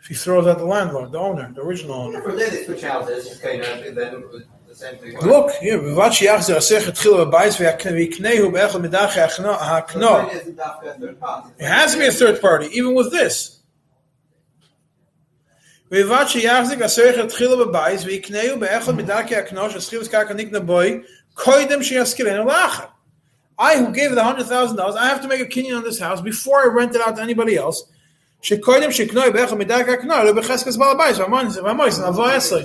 If 0.00 0.06
he 0.06 0.14
throws 0.14 0.46
out 0.46 0.58
the 0.58 0.64
landlord, 0.64 1.12
the 1.12 1.18
owner, 1.18 1.52
the 1.54 1.60
original 1.60 1.94
owner. 1.94 2.22
For 2.22 2.32
they 2.32 2.64
switch 2.64 2.82
houses, 2.82 3.40
then 3.40 3.94
the 3.94 4.74
same 4.74 4.96
thing. 4.96 5.18
Look, 5.20 5.52
yeah, 5.60 5.76
what 5.94 6.14
she 6.14 6.28
asked, 6.28 6.50
I 6.50 6.60
said, 6.60 6.94
"Khil 6.94 7.24
be 7.24 7.30
bais, 7.30 7.58
we 7.58 7.66
can 7.78 7.94
we 7.94 8.08
knehu 8.08 8.50
be 8.52 8.58
akhol 8.58 8.80
midach 8.86 9.16
akhno." 9.16 9.52
It 11.58 11.66
has 11.66 11.92
to 11.92 11.98
be 11.98 12.06
a 12.06 12.12
third 12.12 12.40
party, 12.40 12.68
even 12.72 12.94
with 12.94 13.10
this. 13.10 13.57
ובבת 15.91 16.29
שיחזיק 16.29 16.81
הסך 16.81 17.13
התחיל 17.23 17.55
בבית 17.55 17.99
ויקנהו 18.05 18.59
באחד 18.59 18.95
מדרכי 18.95 19.35
הקנו 19.35 19.69
שסחיבס 19.69 20.07
קרקע 20.07 20.33
נקנה 20.33 20.59
בוי 20.59 21.01
קודם 21.33 21.83
שיזכירנו 21.83 22.45
לאחר. 22.45 22.85
I 23.59 23.77
who 23.77 23.93
gave 23.93 24.15
the 24.15 24.23
hundred 24.23 24.47
thousand 24.47 24.77
dollars, 24.77 24.95
I 24.95 25.05
have 25.05 25.21
to 25.21 25.27
make 25.27 25.39
a 25.39 25.45
kinyan 25.45 25.77
on 25.77 25.83
this 25.83 25.99
house 25.99 26.21
before 26.21 26.59
I 26.63 26.67
rent 26.73 26.95
it 26.95 27.01
out 27.01 27.15
to 27.17 27.21
anybody 27.21 27.55
else. 27.55 27.93
שקודם 28.41 28.91
שקנוי 28.91 29.31
בערך 29.31 29.53
מדרג 29.53 29.89
הקנוי, 29.89 30.25
לא 30.25 30.31
בחזקת 30.33 30.75
בעל 30.75 30.91
הבית, 30.91 31.17
והמויס, 31.17 31.57
והמויס, 31.57 31.99
נבוא 31.99 32.27
עשרה. 32.27 32.61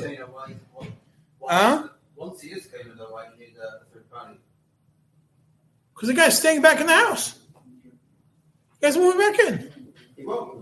Huh? 1.42 1.82
Once 2.16 2.40
he 2.42 2.48
is 2.48 2.66
claiming 2.66 2.96
though, 2.98 3.12
why 3.14 3.24
do 3.24 3.30
you 3.32 3.46
need 3.46 3.56
a 3.56 3.84
third 3.92 4.10
party? 4.10 4.36
Because 5.94 6.08
the 6.08 6.14
guy's 6.14 6.36
staying 6.36 6.60
back 6.60 6.80
in 6.80 6.86
the 6.86 6.98
house. 7.06 7.26
The 8.80 8.86
guy's 8.86 8.96
moving 8.96 9.18
back 9.24 9.38
in. 9.46 9.54
He 10.16 10.26
won't 10.26 10.54
move 10.54 10.61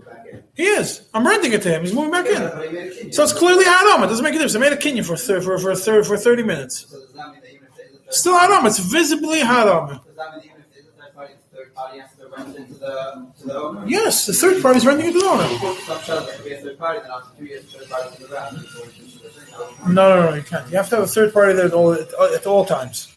He 0.54 0.64
is. 0.64 1.02
I'm 1.14 1.26
renting 1.26 1.52
it 1.52 1.62
to 1.62 1.70
him. 1.70 1.82
He's 1.82 1.94
moving 1.94 2.10
back 2.10 2.26
in. 2.26 2.34
but 2.42 2.68
he 2.68 2.74
made 2.74 2.88
a 2.88 2.90
kinyan. 2.94 3.14
So 3.14 3.22
it's 3.22 3.32
clearly 3.32 3.64
haram. 3.64 4.02
It 4.02 4.08
doesn't 4.08 4.22
make 4.22 4.34
a 4.34 4.38
difference. 4.38 4.54
I 4.56 4.58
made 4.58 4.72
a 4.72 4.76
kinyan 4.76 5.04
for 5.04 5.16
thir- 5.16 5.40
for 5.40 5.58
for 5.58 5.74
thir- 5.74 6.04
for 6.04 6.16
thirty 6.16 6.42
minutes. 6.42 6.86
So 6.90 7.00
does 7.00 7.12
that 7.14 7.32
mean 7.32 7.40
that 7.40 7.50
even 7.54 7.66
if 7.68 7.76
there's 7.76 7.94
a 7.94 7.98
third 8.04 8.14
Still 8.14 8.38
haram. 8.38 8.66
It's 8.66 8.78
visibly 8.78 9.40
haram. 9.40 9.88
Does 9.88 9.98
that 10.16 10.36
mean 10.36 10.42
that 10.42 10.44
even 10.46 10.60
if 10.60 10.72
there's 10.74 10.86
a 10.86 10.92
third 10.92 11.14
party, 11.14 11.32
the 11.50 11.56
third 11.56 11.74
party 11.74 11.98
has 12.00 12.10
to 12.16 12.26
rent 12.28 12.56
it 12.56 12.66
to 12.68 12.74
the 12.74 13.00
um, 13.14 13.32
to 13.40 13.46
the 13.46 13.54
owner? 13.62 13.84
Yes, 13.88 14.26
the 14.26 14.32
third 14.34 14.60
party 14.62 14.76
is 14.78 14.84
renting 14.86 15.06
it 15.08 15.12
to 15.12 15.20
the 15.20 15.26
owner. 15.26 15.48
Some 15.48 16.00
shells 16.02 16.26
that 16.26 16.36
could 16.36 16.44
be 16.44 16.52
a 16.52 16.60
third 16.60 16.78
party, 16.78 16.98
then 17.00 17.10
after 17.10 17.38
two 17.38 17.44
years, 17.46 17.64
third 17.74 17.88
party 17.88 18.16
comes 18.18 18.30
around. 18.30 18.54
and 18.56 18.64
it's 18.64 18.76
always 18.76 18.92
just 18.92 19.22
the 19.22 19.28
thing. 19.30 19.94
No, 19.94 20.20
no, 20.20 20.30
no, 20.30 20.34
you 20.36 20.42
can't. 20.42 20.68
You 20.70 20.76
have 20.76 20.88
to 20.90 20.96
have 20.96 21.04
a 21.04 21.08
third 21.08 21.32
party 21.32 21.54
there 21.54 21.66
at 21.66 21.72
all, 21.72 21.92
at, 21.94 22.08
at 22.34 22.46
all 22.46 22.66
times. 22.66 23.08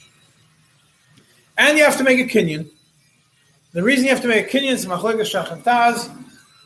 And 1.58 1.78
you 1.78 1.84
have 1.84 1.98
to 1.98 2.04
make 2.04 2.20
a 2.20 2.24
kinyan. 2.38 2.70
The 3.74 3.84
reason 3.84 4.06
you 4.06 4.12
have 4.12 4.22
to 4.22 4.28
make 4.30 4.48
a 4.54 4.58
kinyan 4.58 4.72
is 4.72 4.86
machlekes 4.86 5.32
shachantaz, 5.34 6.10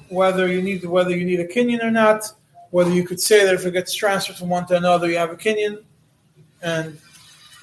whether 0.10 0.48
you 0.48 0.62
need 0.62 0.84
whether 0.86 1.12
you 1.16 1.26
need 1.26 1.40
a 1.40 1.48
kinyan 1.48 1.84
or 1.84 1.92
not, 1.92 2.32
whether 2.72 2.92
you 2.92 3.04
could 3.04 3.20
say 3.20 3.46
that 3.46 3.54
if 3.56 3.66
it 3.66 3.72
gets 3.72 3.94
transferred 3.94 4.38
from 4.38 4.50
one 4.50 4.66
to 4.68 4.76
another, 4.76 5.10
you 5.10 5.18
have 5.18 5.32
a 5.32 5.36
kinyan, 5.36 5.84
and 6.62 7.00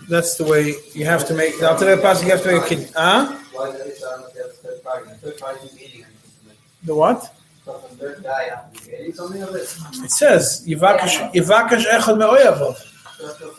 that's 0.09 0.37
the 0.37 0.45
way 0.45 0.75
you 0.95 1.05
have 1.05 1.27
to 1.27 1.35
make. 1.35 1.61
Now, 1.61 1.77
today, 1.77 2.01
passage 2.01 2.27
you 2.27 2.33
have 2.33 2.43
to 2.43 2.53
make 2.53 2.63
a 2.63 2.67
kinyan. 2.75 2.93
Huh? 2.95 3.37
It 3.59 3.97
sound 3.97 4.23
like 4.23 4.35
there's 4.35 4.51
a 4.51 4.53
third 4.53 4.83
party? 4.83 5.09
The 5.09 5.15
third 5.17 5.39
party 5.39 5.67
is 5.67 5.75
eating 5.81 6.05
anything 6.05 6.31
from 6.43 6.51
it. 6.51 6.57
The 6.85 6.95
what? 6.95 7.35
So 7.65 7.83
the 7.91 7.97
third 7.97 8.23
guy 8.23 8.51
has 8.51 8.81
to 8.81 8.89
be 8.89 8.97
eating 8.97 9.15
something 9.15 9.43
of 9.43 9.55
it. 9.55 9.67
Says 10.11 10.63
yivakash 10.67 11.33
yivakash 11.33 11.85
echad 11.87 12.17
me'oyavov. 12.19 12.77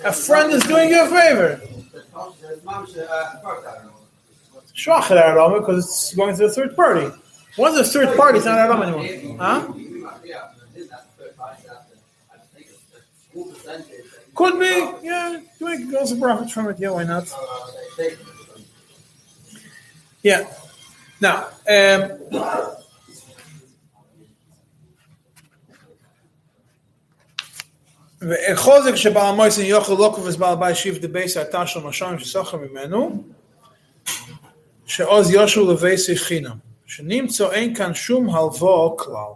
A 0.05 0.13
friend 0.13 0.53
is 0.53 0.63
doing 0.63 0.89
you 0.89 1.01
a 1.03 1.07
favor. 1.07 1.59
Because 1.63 2.35
it's 5.89 6.13
going 6.15 6.35
to 6.35 6.41
the 6.43 6.53
third 6.53 6.75
party. 6.75 7.09
Once 7.56 7.76
the 7.76 7.84
third 7.84 8.16
party, 8.16 8.38
it's 8.38 8.46
not 8.46 8.58
Aram 8.58 8.82
anymore. 8.82 9.36
Huh? 9.38 9.72
Could 14.34 14.58
be, 14.58 14.74
yeah. 15.02 15.40
You 15.60 15.66
make 15.66 15.94
also 15.94 16.18
profit 16.18 16.50
from 16.50 16.68
it, 16.70 16.78
yeah, 16.78 16.90
why 16.90 17.04
not? 17.04 17.26
Yeah. 20.22 20.44
Now, 21.20 21.46
um, 21.68 22.18
חוזק 28.54 28.94
שבעל 28.94 29.26
המויסן 29.26 29.62
יוכל 29.62 29.92
לא 29.92 30.12
קובס 30.14 30.36
בעל 30.36 30.56
בית 30.56 30.76
שיב 30.76 30.98
דבייס 30.98 31.36
האתר 31.36 31.66
של 31.66 31.80
משום 31.80 32.18
שסוחר 32.18 32.56
ממנו, 32.56 33.24
שעוז 34.86 35.30
יושו 35.30 35.72
לבייסי 35.72 36.16
חינם, 36.16 36.56
שנמצא 36.86 37.52
אין 37.52 37.74
כאן 37.74 37.94
שום 37.94 38.30
הלוואה 38.30 38.98
כלל. 38.98 39.32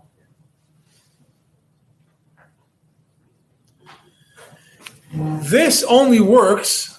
This 5.51 5.83
only 5.85 6.21
works 6.21 6.99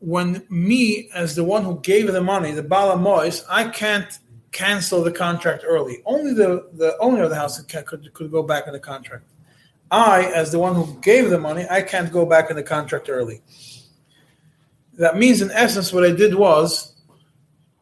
when 0.00 0.42
me, 0.50 1.08
as 1.14 1.34
the 1.34 1.44
one 1.44 1.62
who 1.62 1.78
gave 1.80 2.12
the 2.12 2.20
money, 2.20 2.50
the 2.50 2.62
Bala 2.62 2.96
Mois, 2.96 3.44
I 3.48 3.68
can't 3.68 4.18
cancel 4.50 5.02
the 5.02 5.12
contract 5.12 5.64
early. 5.66 6.02
Only 6.04 6.34
the, 6.34 6.68
the 6.74 6.98
owner 6.98 7.22
of 7.22 7.30
the 7.30 7.36
house 7.36 7.62
can, 7.62 7.84
could, 7.84 8.12
could 8.12 8.30
go 8.30 8.42
back 8.42 8.66
in 8.66 8.72
the 8.72 8.80
contract. 8.80 9.24
I, 9.90 10.24
as 10.34 10.50
the 10.50 10.58
one 10.58 10.74
who 10.74 10.98
gave 11.00 11.30
the 11.30 11.38
money, 11.38 11.66
I 11.70 11.82
can't 11.82 12.12
go 12.12 12.26
back 12.26 12.50
in 12.50 12.56
the 12.56 12.62
contract 12.62 13.08
early. 13.08 13.42
That 14.94 15.16
means, 15.16 15.40
in 15.40 15.50
essence, 15.52 15.92
what 15.92 16.04
I 16.04 16.10
did 16.10 16.34
was, 16.34 16.94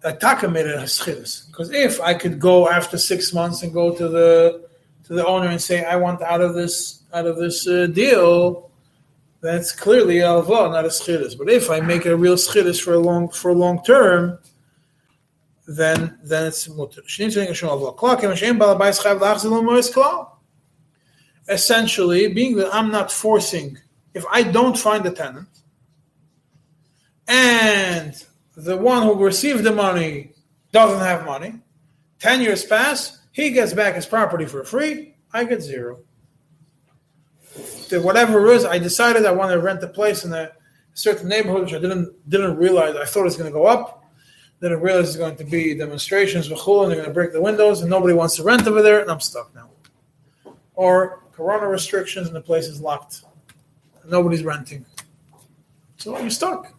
Ataka 0.05 0.51
made 0.51 0.67
it 0.67 0.77
haschidus. 0.77 1.47
Because 1.47 1.71
if 1.71 1.99
I 1.99 2.13
could 2.13 2.39
go 2.39 2.69
after 2.69 2.97
six 2.97 3.33
months 3.33 3.63
and 3.63 3.73
go 3.73 3.95
to 3.95 4.07
the 4.07 4.67
to 5.05 5.13
the 5.13 5.25
owner 5.25 5.47
and 5.47 5.61
say, 5.61 5.83
I 5.83 5.95
want 5.95 6.21
out 6.21 6.41
of 6.41 6.53
this 6.53 7.01
out 7.13 7.25
of 7.25 7.37
this 7.37 7.67
uh, 7.67 7.87
deal, 7.87 8.69
that's 9.41 9.71
clearly 9.71 10.21
alva, 10.21 10.69
not 10.69 10.85
a 10.85 10.89
schidus. 10.89 11.37
But 11.37 11.49
if 11.49 11.69
I 11.69 11.79
make 11.79 12.05
a 12.05 12.15
real 12.15 12.35
schidus 12.35 12.81
for 12.81 12.93
a 12.93 12.99
long 12.99 13.29
for 13.29 13.49
a 13.49 13.53
long 13.53 13.83
term, 13.83 14.37
then 15.67 16.19
then 16.23 16.45
it's 16.47 16.69
mutter. 16.69 17.01
Essentially, 21.47 22.27
being 22.33 22.55
that 22.55 22.73
I'm 22.73 22.91
not 22.91 23.11
forcing, 23.11 23.77
if 24.13 24.25
I 24.31 24.43
don't 24.43 24.77
find 24.77 25.05
a 25.05 25.11
tenant, 25.11 25.47
and 27.27 28.25
the 28.55 28.77
one 28.77 29.03
who 29.03 29.15
received 29.15 29.63
the 29.63 29.73
money 29.73 30.33
doesn't 30.71 30.99
have 30.99 31.25
money, 31.25 31.55
ten 32.19 32.41
years 32.41 32.65
pass, 32.65 33.19
he 33.31 33.51
gets 33.51 33.73
back 33.73 33.95
his 33.95 34.05
property 34.05 34.45
for 34.45 34.63
free, 34.63 35.15
I 35.33 35.43
get 35.43 35.61
zero 35.61 35.99
the 37.89 38.01
whatever 38.01 38.45
it 38.47 38.55
is, 38.55 38.65
I 38.65 38.79
decided 38.79 39.25
I 39.25 39.31
want 39.31 39.51
to 39.51 39.59
rent 39.59 39.83
a 39.83 39.87
place 39.87 40.25
in 40.25 40.33
a 40.33 40.51
certain 40.93 41.27
neighborhood, 41.27 41.63
which 41.63 41.73
I 41.73 41.79
didn't 41.79 42.29
didn't 42.29 42.57
realize. 42.57 42.95
I 42.95 43.05
thought 43.05 43.21
it 43.21 43.25
was 43.25 43.37
going 43.37 43.51
to 43.51 43.57
go 43.57 43.65
up. 43.65 44.03
Then 44.59 44.71
I 44.71 44.75
realized 44.75 45.09
it's 45.09 45.17
going 45.17 45.35
to 45.35 45.43
be 45.43 45.75
demonstrations 45.75 46.47
and 46.47 46.57
they're 46.57 46.95
going 46.95 47.03
to 47.03 47.11
break 47.11 47.33
the 47.33 47.41
windows, 47.41 47.81
and 47.81 47.89
nobody 47.89 48.13
wants 48.13 48.35
to 48.37 48.43
rent 48.43 48.67
over 48.67 48.81
there, 48.81 49.01
and 49.01 49.11
I'm 49.11 49.19
stuck 49.19 49.53
now. 49.53 49.69
Or 50.75 51.23
corona 51.33 51.67
restrictions, 51.67 52.27
and 52.27 52.35
the 52.35 52.41
place 52.41 52.67
is 52.67 52.81
locked. 52.81 53.21
Nobody's 54.07 54.43
renting. 54.43 54.85
So 55.97 56.17
you're 56.19 56.29
stuck 56.29 56.73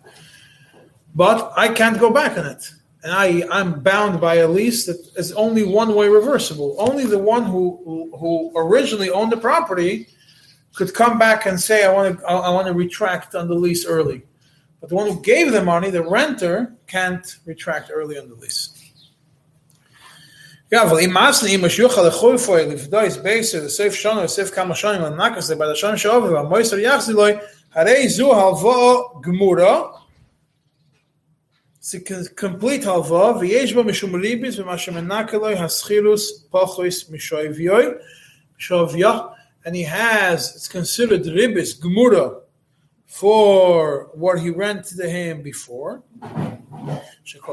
but 1.16 1.50
I 1.56 1.68
can't 1.70 1.98
go 1.98 2.10
back 2.12 2.36
on 2.36 2.44
it. 2.44 2.70
And 3.02 3.12
I, 3.12 3.44
I'm 3.50 3.80
bound 3.80 4.20
by 4.20 4.36
a 4.36 4.48
lease 4.48 4.84
that 4.86 4.98
is 5.16 5.32
only 5.32 5.64
one 5.64 5.94
way 5.94 6.08
reversible. 6.08 6.76
Only 6.78 7.06
the 7.06 7.18
one 7.18 7.44
who, 7.44 8.12
who, 8.18 8.52
originally 8.54 9.10
owned 9.10 9.32
the 9.32 9.38
property 9.38 10.08
could 10.74 10.92
come 10.92 11.18
back 11.18 11.46
and 11.46 11.58
say, 11.58 11.84
I 11.84 11.92
want 11.92 12.18
to, 12.18 12.26
I 12.26 12.50
want 12.50 12.66
to 12.66 12.74
retract 12.74 13.34
on 13.34 13.48
the 13.48 13.54
lease 13.54 13.86
early. 13.86 14.22
But 14.80 14.90
the 14.90 14.94
one 14.94 15.08
who 15.08 15.22
gave 15.22 15.52
the 15.52 15.64
money, 15.64 15.88
the 15.88 16.06
renter, 16.06 16.76
can't 16.86 17.36
retract 17.46 17.90
early 17.94 18.18
on 18.18 18.28
the 18.28 18.34
lease. 18.34 18.72
Yeah, 20.70 20.82
זה 31.85 31.97
complete 32.39 32.85
הלוואה, 32.89 33.37
ויש 33.37 33.73
בה 33.73 33.83
משום 33.83 34.15
ריביס, 34.15 34.59
ומה 34.59 34.77
שמנקה 34.77 35.37
לוי, 35.37 35.53
הסחילוס 35.53 36.45
פוחויס 36.49 37.09
משויביוי, 37.09 37.85
שויביוך, 38.57 39.21
and 39.65 39.75
he 39.75 39.83
has, 39.83 40.55
it's 40.55 40.67
considered 40.67 41.23
ribis, 41.25 41.79
gemura, 41.79 42.41
for 43.05 44.09
what 44.13 44.39
he 44.39 44.49
rented 44.49 44.97
to 44.97 45.07
him 45.09 45.41
before. 45.41 46.01
If 47.25 47.45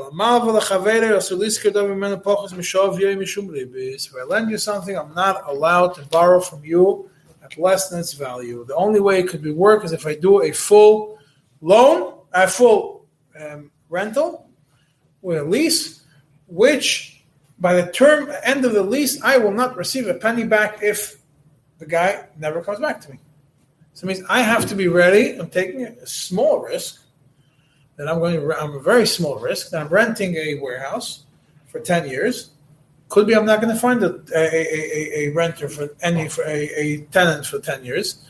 I 4.21 4.23
lend 4.27 4.51
you 4.51 4.59
something, 4.59 4.97
I'm 4.97 5.15
not 5.15 5.49
allowed 5.49 5.95
to 5.97 6.03
borrow 6.07 6.41
from 6.41 6.65
you 6.65 7.11
at 7.43 7.59
less 7.59 7.89
than 7.89 8.01
its 8.01 8.15
value. 8.15 8.65
The 8.65 8.77
only 8.77 9.01
way 9.01 9.19
it 9.21 9.29
could 9.29 9.43
be 9.43 9.53
work 9.53 9.85
is 9.85 9.93
if 9.93 10.07
I 10.07 10.15
do 10.15 10.43
a 10.43 10.53
full 10.53 11.19
loan, 11.61 12.21
a 12.33 12.49
full 12.49 13.07
um, 13.39 13.71
rental 13.94 14.50
with 15.22 15.38
a 15.38 15.44
lease, 15.44 16.02
which 16.48 17.24
by 17.60 17.74
the 17.80 17.92
term 17.92 18.30
end 18.44 18.66
of 18.66 18.74
the 18.74 18.84
lease, 18.84 19.22
I 19.22 19.38
will 19.38 19.52
not 19.52 19.78
receive 19.78 20.08
a 20.08 20.16
penny 20.16 20.44
back 20.44 20.82
if 20.82 21.22
the 21.80 21.86
guy 21.86 22.26
never 22.38 22.62
comes 22.62 22.80
back 22.80 23.00
to 23.02 23.12
me. 23.12 23.20
So 23.94 24.06
it 24.06 24.08
means 24.08 24.24
I 24.28 24.42
have 24.42 24.66
to 24.70 24.76
be 24.76 24.88
ready. 24.88 25.38
I'm 25.38 25.50
taking 25.50 25.86
a 25.86 26.08
small 26.08 26.60
risk. 26.60 27.00
That 27.98 28.10
I'm 28.10 28.18
going 28.18 28.40
to. 28.42 28.60
I'm 28.60 28.74
a 28.74 28.82
very 28.82 29.06
small 29.06 29.38
risk. 29.38 29.70
That 29.70 29.82
I'm 29.82 29.88
renting 29.88 30.36
a 30.36 30.56
warehouse 30.56 31.26
for 31.68 31.80
ten 31.80 32.10
years. 32.10 32.50
Could 33.10 33.28
be 33.28 33.36
I'm 33.36 33.46
not 33.46 33.62
going 33.62 33.74
to 33.74 33.80
find 33.80 34.02
a, 34.02 34.16
a, 34.34 34.44
a, 34.80 35.30
a 35.30 35.34
renter 35.34 35.70
for 35.70 35.96
any 36.02 36.28
for 36.28 36.44
a, 36.44 36.60
a 36.76 36.86
tenant 37.12 37.46
for 37.46 37.60
ten 37.60 37.86
years, 37.86 38.26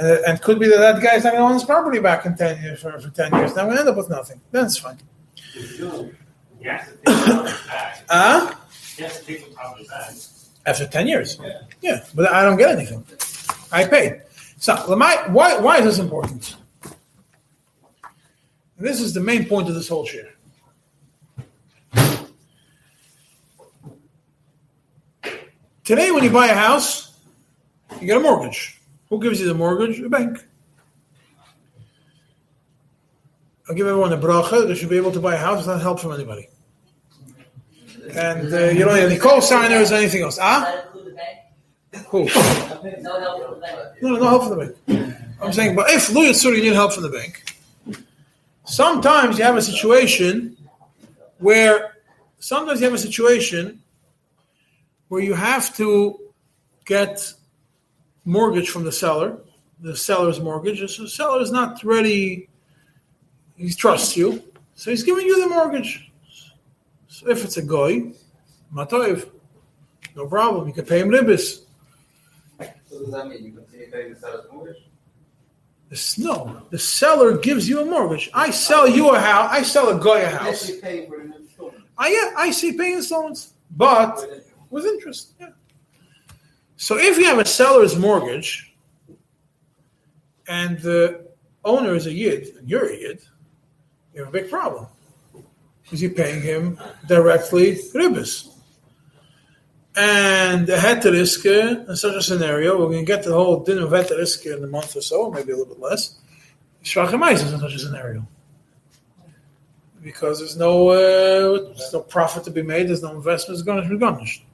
and, 0.00 0.24
and 0.24 0.40
could 0.40 0.58
be 0.58 0.66
that 0.68 0.78
that 0.78 1.02
guy 1.02 1.16
is 1.16 1.24
not 1.24 1.34
going 1.34 1.42
to 1.42 1.48
own 1.48 1.54
his 1.54 1.64
property 1.64 1.98
back 2.00 2.24
in 2.24 2.34
10 2.34 2.62
years 2.62 2.80
for, 2.80 2.98
for 2.98 3.10
10 3.10 3.34
years. 3.34 3.52
Then 3.52 3.68
we 3.68 3.76
end 3.76 3.86
up 3.86 3.96
with 3.96 4.08
nothing. 4.08 4.40
That's 4.50 4.78
fine. 4.78 4.98
Yes, 6.62 6.92
huh? 8.10 8.54
After 10.66 10.86
10 10.86 11.06
years. 11.08 11.38
Yeah. 11.42 11.60
yeah. 11.80 12.04
but 12.14 12.30
I 12.30 12.44
don't 12.44 12.58
get 12.58 12.70
anything. 12.70 13.02
I 13.72 13.86
paid. 13.86 14.20
So, 14.58 14.74
why, 14.94 15.56
why 15.58 15.78
is 15.78 15.86
this 15.86 15.98
important? 15.98 16.56
And 18.76 18.86
this 18.86 19.00
is 19.00 19.14
the 19.14 19.20
main 19.20 19.46
point 19.46 19.70
of 19.70 19.74
this 19.74 19.88
whole 19.88 20.04
share. 20.04 20.34
Today, 25.84 26.10
when 26.10 26.22
you 26.22 26.30
buy 26.30 26.48
a 26.48 26.54
house, 26.54 27.18
you 28.00 28.06
get 28.06 28.18
a 28.18 28.20
mortgage. 28.20 28.79
Who 29.10 29.20
gives 29.20 29.40
you 29.40 29.46
the 29.48 29.54
mortgage? 29.54 30.00
A 30.00 30.08
bank. 30.08 30.38
I'll 33.68 33.74
give 33.74 33.86
everyone 33.86 34.12
a 34.12 34.18
bracha. 34.18 34.66
They 34.66 34.74
should 34.74 34.88
be 34.88 34.96
able 34.96 35.12
to 35.12 35.20
buy 35.20 35.34
a 35.34 35.38
house 35.38 35.58
without 35.58 35.80
help 35.80 36.00
from 36.00 36.12
anybody. 36.12 36.48
And 38.14 38.52
uh, 38.52 38.66
you 38.70 38.84
don't 38.84 38.94
need 38.94 39.04
any 39.04 39.18
co-signers 39.18 39.92
or 39.92 39.96
anything 39.96 40.22
else. 40.22 40.38
Ah? 40.40 40.62
that 40.62 40.84
include 40.86 41.06
the 41.06 41.16
bank? 41.92 42.06
Who? 42.08 42.24
No 43.02 43.20
help 43.20 43.42
from 43.42 43.54
the 43.54 43.60
bank. 43.60 44.02
No, 44.02 44.16
no 44.16 44.24
help 44.24 44.42
from 44.44 44.58
the 44.58 44.74
bank. 44.86 45.16
I'm 45.40 45.52
saying, 45.52 45.76
but 45.76 45.90
if 45.90 46.10
Louis 46.10 46.32
Tsuri 46.32 46.56
you 46.56 46.62
need 46.62 46.72
help 46.72 46.92
from 46.92 47.02
the 47.02 47.08
bank, 47.08 47.56
sometimes 48.64 49.38
you 49.38 49.44
have 49.44 49.56
a 49.56 49.62
situation 49.62 50.56
where 51.38 51.96
sometimes 52.38 52.80
you 52.80 52.84
have 52.86 52.94
a 52.94 52.98
situation 52.98 53.82
where 55.08 55.22
you 55.22 55.34
have 55.34 55.74
to 55.76 56.18
get 56.84 57.32
mortgage 58.30 58.70
from 58.70 58.84
the 58.84 58.92
seller, 58.92 59.38
the 59.80 59.96
seller's 59.96 60.40
mortgage. 60.40 60.78
So 60.94 61.02
the 61.02 61.08
seller 61.08 61.40
is 61.40 61.50
not 61.50 61.82
ready. 61.84 62.48
He 63.56 63.72
trusts 63.74 64.16
you, 64.16 64.42
so 64.74 64.90
he's 64.90 65.02
giving 65.02 65.26
you 65.26 65.40
the 65.42 65.48
mortgage. 65.48 66.10
So 67.08 67.28
if 67.28 67.44
it's 67.44 67.56
a 67.58 67.62
goy, 67.62 68.12
matoiv, 68.74 69.28
no 70.16 70.26
problem. 70.26 70.66
You 70.68 70.72
can 70.74 70.86
pay 70.86 71.00
him 71.00 71.08
ribis. 71.10 71.62
So 72.88 72.98
does 73.00 73.10
that 73.12 73.28
mean 73.28 73.44
you 73.44 73.52
continue 73.52 73.90
paying 73.90 74.14
the 74.14 74.18
seller's 74.20 74.46
mortgage? 74.52 74.82
This- 75.90 76.18
No, 76.18 76.62
the 76.70 76.78
seller 76.78 77.36
gives 77.36 77.68
you 77.68 77.80
a 77.80 77.84
mortgage. 77.84 78.30
I 78.32 78.50
sell 78.50 78.88
you 78.88 79.10
a 79.10 79.18
house. 79.20 79.50
I 79.52 79.62
sell 79.62 79.88
a 79.88 79.98
guy 80.02 80.20
a 80.20 80.28
house. 80.30 80.62
Actually 80.62 80.80
paying 80.80 81.08
for 81.08 81.20
an. 81.20 81.34
I 81.98 82.08
yeah, 82.08 82.34
I 82.44 82.50
see 82.52 82.72
pay 82.72 82.94
installments, 82.94 83.52
but 83.76 84.12
with 84.70 84.86
interest. 84.86 85.34
Yeah. 85.38 85.50
So 86.80 86.96
if 86.96 87.18
you 87.18 87.26
have 87.26 87.38
a 87.38 87.44
seller's 87.44 87.94
mortgage, 87.94 88.74
and 90.48 90.78
the 90.78 91.26
owner 91.62 91.94
is 91.94 92.06
a 92.06 92.12
yid, 92.12 92.56
and 92.56 92.66
you're 92.70 92.86
a 92.86 92.96
yid, 92.96 93.20
you 94.14 94.24
have 94.24 94.30
a 94.30 94.32
big 94.32 94.48
problem 94.48 94.86
because 95.82 96.00
you're 96.00 96.12
paying 96.12 96.40
him 96.40 96.80
directly 97.06 97.76
ribis. 97.94 98.48
And 99.94 100.66
the 100.66 100.76
heter 100.76 101.12
iska, 101.12 101.86
in 101.86 101.96
such 101.96 102.16
a 102.16 102.22
scenario, 102.22 102.78
we're 102.78 102.86
going 102.86 103.04
to 103.04 103.12
get 103.12 103.24
the 103.24 103.34
whole 103.34 103.62
din 103.62 103.76
of 103.76 103.90
heter 103.90 104.18
iska 104.18 104.56
in 104.56 104.64
a 104.64 104.66
month 104.66 104.96
or 104.96 105.02
so, 105.02 105.30
maybe 105.30 105.52
a 105.52 105.56
little 105.56 105.74
bit 105.74 105.82
less. 105.82 106.18
Shvachemais 106.82 107.34
is 107.34 107.52
in 107.52 107.60
such 107.60 107.74
a 107.74 107.78
scenario. 107.78 108.26
Because 110.02 110.38
there's 110.38 110.56
no, 110.56 110.88
uh, 110.88 111.74
there's 111.74 111.92
no 111.92 112.00
profit 112.00 112.44
to 112.44 112.50
be 112.50 112.62
made, 112.62 112.88
there's 112.88 113.02
no 113.02 113.14
investment, 113.14 113.58
it's 113.58 113.66
going 113.66 113.82
to 113.82 113.86
be 113.86 113.98
garnished. 113.98 114.44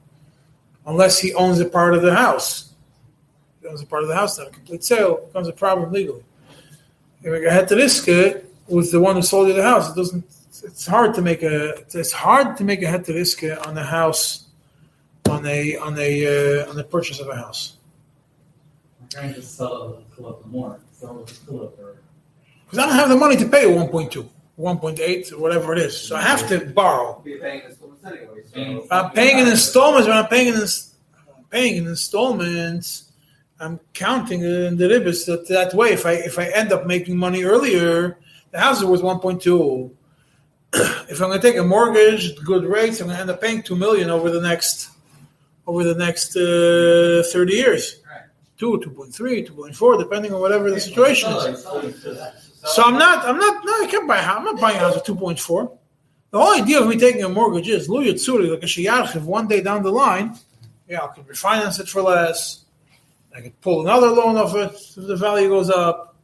Unless 0.87 1.19
he 1.19 1.33
owns 1.35 1.59
a 1.59 1.65
part 1.65 1.93
of 1.93 2.01
the 2.01 2.15
house. 2.15 2.73
If 3.57 3.63
he 3.63 3.67
owns 3.67 3.81
a 3.81 3.85
part 3.85 4.01
of 4.03 4.09
the 4.09 4.15
house, 4.15 4.39
not 4.39 4.47
a 4.47 4.51
complete 4.51 4.83
sale, 4.83 5.17
it 5.17 5.27
becomes 5.27 5.47
a 5.47 5.53
problem 5.53 5.91
legally. 5.91 6.23
If 7.21 7.25
you 7.25 7.49
had 7.49 7.67
heter 7.67 7.77
iska 7.77 8.43
with 8.67 8.91
the 8.91 8.99
one 8.99 9.15
who 9.15 9.21
sold 9.21 9.49
you 9.49 9.53
the 9.53 9.63
house, 9.63 9.91
it 9.91 9.95
doesn't, 9.95 10.25
it's 10.63 10.87
hard 10.87 11.13
to 11.15 11.21
make 11.21 11.43
a, 11.43 11.83
it's 11.93 12.11
hard 12.11 12.57
to 12.57 12.63
make 12.63 12.81
a 12.81 12.85
heter 12.85 13.15
iska 13.15 13.67
on 13.67 13.77
a 13.77 13.83
house 13.83 14.47
on 15.29 15.45
a 15.45 15.75
on 15.77 15.97
a 15.99 16.61
uh, 16.63 16.69
on 16.69 16.75
the 16.75 16.83
purchase 16.83 17.19
of 17.19 17.27
a 17.27 17.35
house 17.35 17.77
I'm 19.01 19.07
trying 19.09 19.33
to 19.33 19.41
sell 19.41 19.93
it, 19.93 20.15
pull 20.15 20.27
up 20.27 20.45
more, 20.45 20.79
sell 20.93 21.19
it, 21.19 21.39
pull 21.45 21.63
up 21.63 21.79
or. 21.79 21.97
because 22.65 22.79
I 22.79 22.87
don't 22.87 22.95
have 22.95 23.09
the 23.09 23.15
money 23.15 23.35
to 23.37 23.47
pay 23.47 23.65
1.2, 23.65 24.27
1.8, 24.59 25.31
or 25.31 25.39
whatever 25.39 25.73
it 25.73 25.79
is. 25.79 25.97
So 25.97 26.15
I 26.15 26.21
have 26.21 26.47
to 26.49 26.65
borrow. 26.65 27.21
You're 27.25 27.39
paying 27.39 27.61
installments 27.63 27.86
I'm 28.91 29.11
paying 29.11 29.39
in 29.39 29.47
installments. 29.47 30.07
When 30.07 30.17
I'm 30.17 30.27
paying 30.27 30.53
in 30.53 30.61
paying 31.49 31.77
in 31.77 31.87
installments, 31.87 33.11
I'm 33.59 33.79
counting 33.93 34.41
in 34.41 34.77
the 34.77 34.85
ribis 34.85 35.25
that 35.25 35.47
that 35.47 35.73
way. 35.73 35.89
If 35.89 36.05
I 36.05 36.13
if 36.13 36.37
I 36.39 36.45
end 36.47 36.71
up 36.71 36.85
making 36.85 37.17
money 37.17 37.43
earlier, 37.43 38.17
the 38.51 38.59
house 38.59 38.77
is 38.79 38.85
worth 38.85 39.01
1.2. 39.01 39.91
if 41.09 41.21
I'm 41.21 41.29
going 41.29 41.39
to 41.39 41.47
take 41.47 41.57
a 41.57 41.63
mortgage, 41.63 42.35
good 42.43 42.65
rates, 42.65 42.99
I'm 42.99 43.07
going 43.07 43.17
to 43.17 43.21
end 43.21 43.29
up 43.29 43.41
paying 43.41 43.63
two 43.63 43.75
million 43.75 44.09
over 44.09 44.29
the 44.29 44.41
next 44.41 44.89
over 45.65 45.83
the 45.83 45.95
next 45.95 46.35
uh, 46.35 47.23
30 47.31 47.53
years. 47.53 48.01
Two, 48.57 48.81
2.3, 48.83 49.47
2.4, 49.47 49.99
depending 49.99 50.33
on 50.33 50.41
whatever 50.41 50.71
the 50.71 50.79
situation 50.79 51.29
is. 51.31 51.63
So 51.63 52.83
I'm 52.83 52.97
not, 52.97 53.23
I'm 53.23 53.37
not, 53.37 53.63
no, 53.63 53.71
I 53.83 53.87
can't 53.87 54.07
buy 54.07 54.17
a 54.17 54.21
house. 54.21 54.37
I'm 54.39 54.45
not 54.45 54.59
buying 54.59 54.77
a 54.77 54.79
house 54.79 54.97
at 54.97 55.05
2.4. 55.05 55.77
The 56.31 56.39
whole 56.39 56.61
idea 56.61 56.81
of 56.81 56.87
me 56.87 56.97
taking 56.97 57.23
a 57.23 57.29
mortgage 57.29 57.69
is, 57.69 57.87
Louis 57.87 58.13
Tsuri, 58.13 58.49
like 58.51 58.63
a 58.63 58.65
Shiyarchiv, 58.65 59.23
one 59.23 59.47
day 59.47 59.61
down 59.61 59.81
the 59.81 59.91
line, 59.91 60.37
yeah, 60.87 61.03
I 61.03 61.07
could 61.07 61.27
refinance 61.27 61.79
it 61.79 61.87
for 61.87 62.01
less. 62.01 62.65
I 63.35 63.41
could 63.41 63.59
pull 63.61 63.81
another 63.81 64.07
loan 64.07 64.37
off 64.37 64.55
it 64.55 64.73
if 64.73 65.07
the 65.07 65.15
value 65.15 65.49
goes 65.49 65.69
up. 65.69 66.15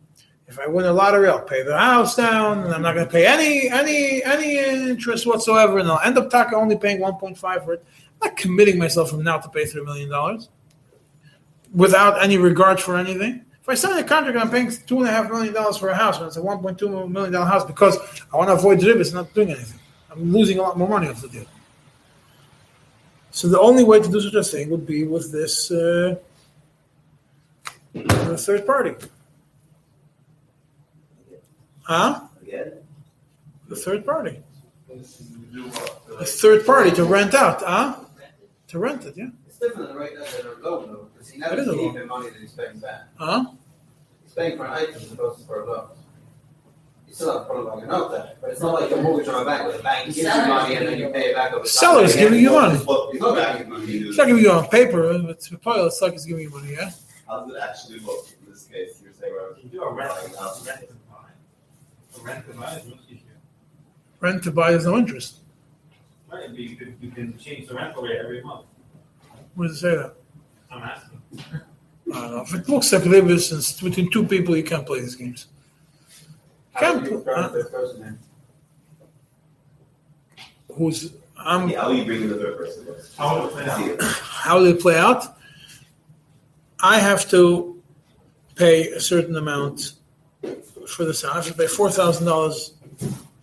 If 0.47 0.59
I 0.59 0.67
win 0.67 0.85
a 0.85 0.93
lottery, 0.93 1.29
I'll 1.29 1.41
pay 1.41 1.63
the 1.63 1.77
house 1.77 2.15
down, 2.15 2.63
and 2.63 2.73
I'm 2.73 2.81
not 2.81 2.95
going 2.95 3.05
to 3.05 3.11
pay 3.11 3.25
any 3.25 3.69
any 3.69 4.23
any 4.23 4.57
interest 4.57 5.25
whatsoever, 5.25 5.79
and 5.79 5.89
I'll 5.89 6.01
end 6.01 6.17
up 6.17 6.29
taka 6.29 6.55
only 6.55 6.77
paying 6.77 6.99
1.5 6.99 7.37
for 7.65 7.73
it. 7.73 7.85
I'm 8.21 8.29
not 8.29 8.37
committing 8.37 8.77
myself 8.77 9.09
from 9.09 9.23
now 9.23 9.37
to 9.37 9.49
pay 9.49 9.65
three 9.65 9.83
million 9.83 10.09
dollars 10.09 10.49
without 11.73 12.21
any 12.21 12.37
regard 12.37 12.79
for 12.79 12.97
anything. 12.97 13.45
If 13.61 13.69
I 13.69 13.75
sign 13.75 13.97
a 13.97 14.03
contract 14.03 14.37
I'm 14.37 14.49
paying 14.49 14.71
two 14.85 14.99
and 14.99 15.07
a 15.07 15.11
half 15.11 15.29
million 15.29 15.53
dollars 15.53 15.77
for 15.77 15.89
a 15.89 15.95
house, 15.95 16.17
and 16.17 16.27
it's 16.27 16.37
a 16.37 16.41
1.2 16.41 17.09
million 17.09 17.31
dollar 17.31 17.45
house 17.45 17.63
because 17.63 17.97
I 18.31 18.37
want 18.37 18.49
to 18.49 18.53
avoid 18.53 18.83
I'm 18.83 19.13
not 19.13 19.33
doing 19.33 19.51
anything. 19.51 19.79
I'm 20.13 20.31
losing 20.31 20.59
a 20.59 20.61
lot 20.61 20.77
more 20.77 20.87
money 20.87 21.07
off 21.07 21.21
the 21.21 21.27
deal. 21.27 21.45
So 23.31 23.47
the 23.47 23.59
only 23.59 23.83
way 23.83 23.99
to 23.99 24.09
do 24.09 24.21
such 24.21 24.35
a 24.35 24.43
thing 24.43 24.69
would 24.69 24.85
be 24.85 25.05
with 25.05 25.31
this 25.31 25.71
uh, 25.71 26.15
third 28.37 28.65
party. 28.65 28.93
Huh? 31.83 32.21
The 33.67 33.75
third 33.75 34.05
party. 34.05 34.39
A 36.19 36.25
third 36.25 36.65
party 36.65 36.91
to 36.91 37.05
rent 37.05 37.33
out, 37.33 37.61
huh? 37.63 37.95
To 38.67 38.79
rent 38.79 39.05
it, 39.05 39.17
yeah. 39.17 39.29
It's 39.47 39.57
different 39.57 39.89
than 39.89 39.97
right 39.97 40.11
now 40.13 40.25
than 40.25 40.45
a 40.45 40.69
loan 40.69 40.91
though, 40.91 41.07
because 41.13 41.29
he 41.29 41.39
never 41.39 41.53
It 41.53 41.59
is 41.59 41.67
a 41.67 41.75
gave 41.75 41.95
him 41.95 42.07
money 42.07 42.29
that 42.29 42.39
he's 42.39 42.51
paying 42.51 42.77
back. 42.77 43.01
Huh? 43.17 43.45
He's 44.23 44.33
paying 44.33 44.57
for 44.57 44.65
an 44.65 44.73
item 44.73 44.95
as 44.95 45.11
opposed 45.11 45.39
to 45.39 45.45
for 45.45 45.61
a 45.61 45.65
loan. 45.65 45.87
You 47.13 47.17
still 47.17 47.37
have 47.37 47.47
to 47.47 47.53
put 47.53 47.59
it 47.61 47.75
like 47.75 47.83
a 47.83 47.85
note 47.85 48.09
there, 48.09 48.33
but 48.41 48.49
it's 48.49 48.59
not 48.59 48.73
like 48.81 48.91
a 48.91 48.95
mortgage 48.95 49.27
on 49.27 49.43
a 49.43 49.45
bank 49.45 49.67
where 49.67 49.77
the 49.77 49.83
bank 49.83 50.05
gives 50.07 50.17
you 50.17 50.23
money 50.23 50.75
and 50.77 50.87
then 50.87 50.97
you 50.97 51.09
pay 51.09 51.25
it 51.29 51.35
back 51.35 51.51
over 51.53 51.59
time. 51.59 51.67
Seller's 51.67 52.15
giving 52.15 52.39
you 52.39 52.49
money. 52.49 52.79
He's 52.79 52.87
not 52.87 53.35
giving 53.55 53.67
you 53.67 53.73
money. 53.77 53.85
It's 53.85 54.17
not 54.17 54.25
giving 54.25 54.43
you 54.43 54.49
on 54.51 54.67
paper, 54.69 55.19
but 55.19 55.39
to 55.41 55.57
Paul, 55.59 55.85
it's 55.85 56.01
like 56.01 56.15
giving 56.25 56.41
you 56.41 56.49
money, 56.49 56.71
yeah? 56.73 56.89
How 57.27 57.41
does 57.41 57.55
it 57.55 57.61
actually 57.61 57.99
look 57.99 58.25
in 58.43 58.51
this 58.51 58.63
case? 58.63 58.99
You're 59.03 59.13
saying 59.13 59.31
where 59.31 59.55
You 59.61 59.69
do 59.69 59.83
a 59.83 59.93
rent, 59.93 60.11
a 60.11 60.23
rent 60.25 60.87
to 60.87 60.93
buy. 61.07 61.29
A 62.17 62.23
rent 62.23 62.47
to 62.47 62.53
buy 62.53 62.77
is 62.77 62.85
much 62.87 62.99
easier. 63.07 63.19
Rent 64.19 64.43
to 64.45 64.51
buy 64.51 64.71
is 64.71 64.85
no 64.87 64.97
interest. 64.97 65.35
Right, 66.31 66.49
but 66.49 66.57
you 66.57 66.75
can, 66.75 66.97
you 66.99 67.11
can 67.11 67.37
change 67.37 67.67
the 67.67 67.75
rental 67.75 68.01
rate 68.01 68.17
every 68.17 68.41
month. 68.41 68.65
Where 69.53 69.67
does 69.67 69.77
it 69.77 69.81
say 69.81 69.95
that? 69.97 70.15
I'm 70.71 70.81
asking. 70.81 71.21
I 72.11 72.21
don't 72.21 72.31
know. 72.31 72.41
If 72.41 72.55
it 72.55 72.67
looks 72.67 72.91
like 72.91 73.03
ribis 73.03 73.51
and 73.51 73.87
between 73.87 74.09
two 74.09 74.25
people, 74.25 74.57
you 74.57 74.63
can't 74.63 74.83
play 74.83 75.01
these 75.01 75.15
games. 75.15 75.45
How 76.83 76.91
Can't 76.93 77.05
do 77.05 77.11
you 77.11 77.17
put- 77.17 77.25
grant 77.25 77.53
this 77.53 77.69
person 77.69 78.03
in? 78.03 78.19
Who's 80.75 81.13
um, 81.37 81.63
I'm 81.63 81.69
How 81.69 81.87
are 81.89 81.93
you 81.93 82.05
bringing 82.05 82.29
the 82.29 82.35
third 82.35 82.57
person? 82.57 82.87
How 83.17 83.39
would 83.39 83.45
it 83.45 83.51
play 83.53 83.67
out? 83.67 84.01
how 84.45 84.59
do 84.59 84.73
they 84.73 84.79
play 84.79 84.97
out? 84.97 85.37
I 86.81 86.99
have 86.99 87.29
to 87.29 87.81
pay 88.55 88.89
a 88.89 88.99
certain 88.99 89.35
amount 89.37 89.93
for 90.87 91.05
this 91.05 91.21
house. 91.21 91.31
I 91.31 91.35
have 91.35 91.47
to 91.47 91.53
pay 91.53 91.67
four 91.67 91.89
thousand 91.89 92.25
dollars 92.25 92.73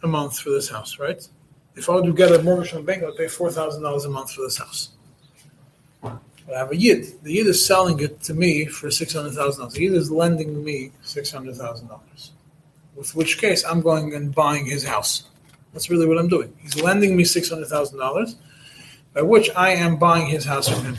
a 0.02 0.08
month 0.08 0.38
for 0.38 0.50
this 0.50 0.68
house, 0.68 0.98
right? 0.98 1.26
If 1.76 1.88
I 1.88 1.94
were 1.94 2.02
to 2.02 2.12
get 2.12 2.32
a 2.32 2.42
mortgage 2.42 2.70
from 2.70 2.80
a 2.80 2.82
bank, 2.82 3.02
I 3.02 3.06
would 3.06 3.16
pay 3.16 3.28
four 3.28 3.50
thousand 3.50 3.82
dollars 3.82 4.04
a 4.04 4.10
month 4.10 4.32
for 4.32 4.42
this 4.42 4.58
house. 4.58 4.90
But 6.02 6.18
I 6.54 6.58
have 6.58 6.72
a 6.72 6.76
yid. 6.76 7.22
The 7.22 7.32
yid 7.32 7.46
is 7.46 7.64
selling 7.64 8.00
it 8.00 8.20
to 8.22 8.34
me 8.34 8.66
for 8.66 8.90
six 8.90 9.12
hundred 9.14 9.34
thousand 9.34 9.60
dollars. 9.60 9.74
The 9.74 9.82
yid 9.82 9.94
is 9.94 10.10
lending 10.10 10.64
me 10.64 10.90
six 11.02 11.30
hundred 11.30 11.56
thousand 11.56 11.88
dollars. 11.88 12.32
With 13.00 13.14
which 13.14 13.38
case, 13.38 13.64
I'm 13.64 13.80
going 13.80 14.12
and 14.12 14.34
buying 14.34 14.66
his 14.66 14.84
house. 14.84 15.24
That's 15.72 15.88
really 15.88 16.06
what 16.06 16.18
I'm 16.18 16.28
doing. 16.28 16.52
He's 16.60 16.82
lending 16.82 17.16
me 17.16 17.24
six 17.24 17.48
hundred 17.48 17.68
thousand 17.68 17.98
dollars 17.98 18.36
by 19.14 19.22
which 19.22 19.48
I 19.56 19.70
am 19.70 19.96
buying 19.96 20.26
his 20.26 20.44
house 20.44 20.68
from 20.68 20.84
him. 20.84 20.98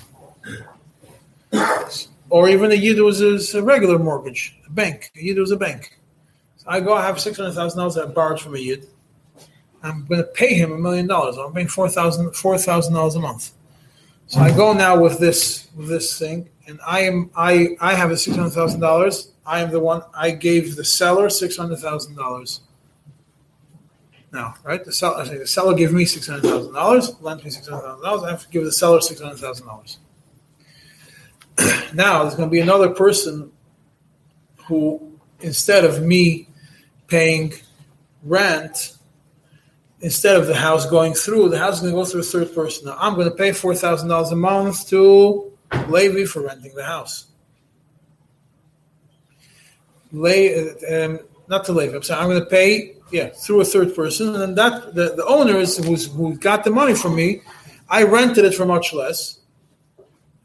Or 2.32 2.50
even 2.50 2.72
a 2.72 2.74
yid 2.76 3.00
was 3.00 3.54
a 3.54 3.62
regular 3.62 4.00
mortgage, 4.00 4.58
a 4.66 4.72
bank. 4.72 5.12
A 5.16 5.22
yid 5.22 5.38
was 5.38 5.52
a 5.52 5.58
bank. 5.58 6.00
So 6.58 6.66
I 6.70 6.80
go, 6.80 6.96
I 6.96 7.06
have 7.06 7.20
six 7.20 7.38
hundred 7.38 7.54
thousand 7.54 7.78
dollars 7.78 8.00
I 8.00 8.08
borrowed 8.08 8.42
from 8.42 8.56
a 8.56 8.60
yid. 8.60 8.88
I'm 9.84 10.04
going 10.06 10.22
to 10.22 10.28
pay 10.28 10.56
him 10.56 10.72
a 10.72 10.80
million 10.80 11.06
dollars. 11.06 11.38
I'm 11.38 11.54
paying 11.54 11.68
four 11.68 11.88
thousand 11.88 12.32
four 12.36 12.58
thousand 12.58 12.96
dollars 12.96 13.14
a 13.14 13.20
month. 13.20 13.52
So 14.26 14.40
I 14.40 14.50
go 14.56 14.74
now 14.74 15.00
with 15.00 15.20
this 15.20 15.68
with 15.76 15.88
this 15.88 16.18
thing, 16.18 16.50
and 16.66 16.80
I 16.84 17.02
am 17.02 17.30
I 17.36 17.78
I 17.80 17.94
have 17.94 18.10
a 18.10 18.18
six 18.18 18.36
hundred 18.36 18.54
thousand 18.54 18.80
dollars. 18.80 19.31
I 19.46 19.62
am 19.62 19.72
the 19.72 19.80
one 19.80 20.04
I 20.14 20.32
gave 20.32 20.76
the 20.76 20.84
seller 20.84 21.30
six 21.30 21.58
hundred 21.58 21.80
thousand 21.80 22.16
dollars. 22.16 22.62
Now, 24.32 24.56
right? 24.64 24.84
The 24.84 24.94
seller, 24.94 25.26
the 25.26 25.48
seller 25.48 25.74
gave 25.74 25.92
me 25.92 26.06
six 26.06 26.28
hundred 26.28 26.44
thousand 26.44 26.74
dollars, 26.74 27.12
lent 27.22 27.44
me 27.44 27.50
six 27.50 27.68
hundred 27.68 27.82
thousand 27.82 28.04
dollars. 28.04 28.24
I 28.24 28.32
have 28.32 28.44
to 28.44 28.50
give 28.50 28.64
the 28.64 28.72
seller 28.72 29.02
six 29.02 29.20
hundred 29.20 29.40
thousand 29.40 29.68
dollars. 29.68 29.98
now 31.94 32.24
there's 32.24 32.36
going 32.36 32.48
to 32.48 32.52
be 32.52 32.62
another 32.62 32.90
person 32.90 33.52
who, 34.68 35.20
instead 35.42 35.84
of 35.84 36.02
me 36.02 36.48
paying 37.08 37.54
rent, 38.24 38.98
instead 40.00 40.38
of 40.38 40.48
the 40.48 40.56
house 40.56 40.90
going 40.90 41.14
through, 41.14 41.50
the 41.50 41.60
house 41.60 41.76
is 41.76 41.82
going 41.82 41.94
to 41.94 42.00
go 42.00 42.06
through 42.06 42.22
a 42.22 42.24
third 42.24 42.56
person. 42.56 42.86
Now 42.86 42.96
I'm 43.00 43.16
going 43.16 43.30
to 43.30 43.36
pay 43.36 43.52
four 43.52 43.76
thousand 43.76 44.08
dollars 44.08 44.32
a 44.32 44.36
month 44.36 44.88
to 44.90 45.52
Levi 45.90 46.26
for 46.26 46.42
renting 46.44 46.74
the 46.76 46.86
house. 46.86 47.26
Le, 50.12 50.72
um, 50.90 51.20
not 51.48 51.66
to 51.66 51.72
Levi. 51.72 51.96
I'm 51.96 52.04
sorry. 52.04 52.22
I'm 52.22 52.30
going 52.30 52.40
to 52.40 52.46
pay, 52.46 52.96
yeah, 53.12 53.30
through 53.30 53.62
a 53.62 53.66
third 53.66 53.96
person, 53.96 54.30
and 54.30 54.42
then 54.42 54.56
that 54.56 54.94
the, 54.94 55.16
the 55.16 55.26
owner 55.26 55.58
is 55.58 55.78
who's 55.78 56.08
who 56.12 56.36
got 56.38 56.64
the 56.64 56.72
money 56.72 56.96
from 56.96 57.16
me. 57.16 57.42
I 57.90 58.04
rented 58.04 58.46
it 58.46 58.54
for 58.54 58.66
much 58.66 58.94
less, 58.94 59.40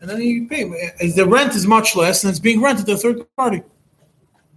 and 0.00 0.10
then 0.10 0.20
you 0.20 0.48
pay. 0.48 0.64
me. 0.64 0.90
The 1.14 1.26
rent 1.26 1.54
is 1.54 1.66
much 1.66 1.94
less, 1.96 2.24
and 2.24 2.30
it's 2.30 2.40
being 2.40 2.60
rented 2.60 2.86
to 2.86 2.92
a 2.92 2.96
third 2.96 3.36
party. 3.36 3.62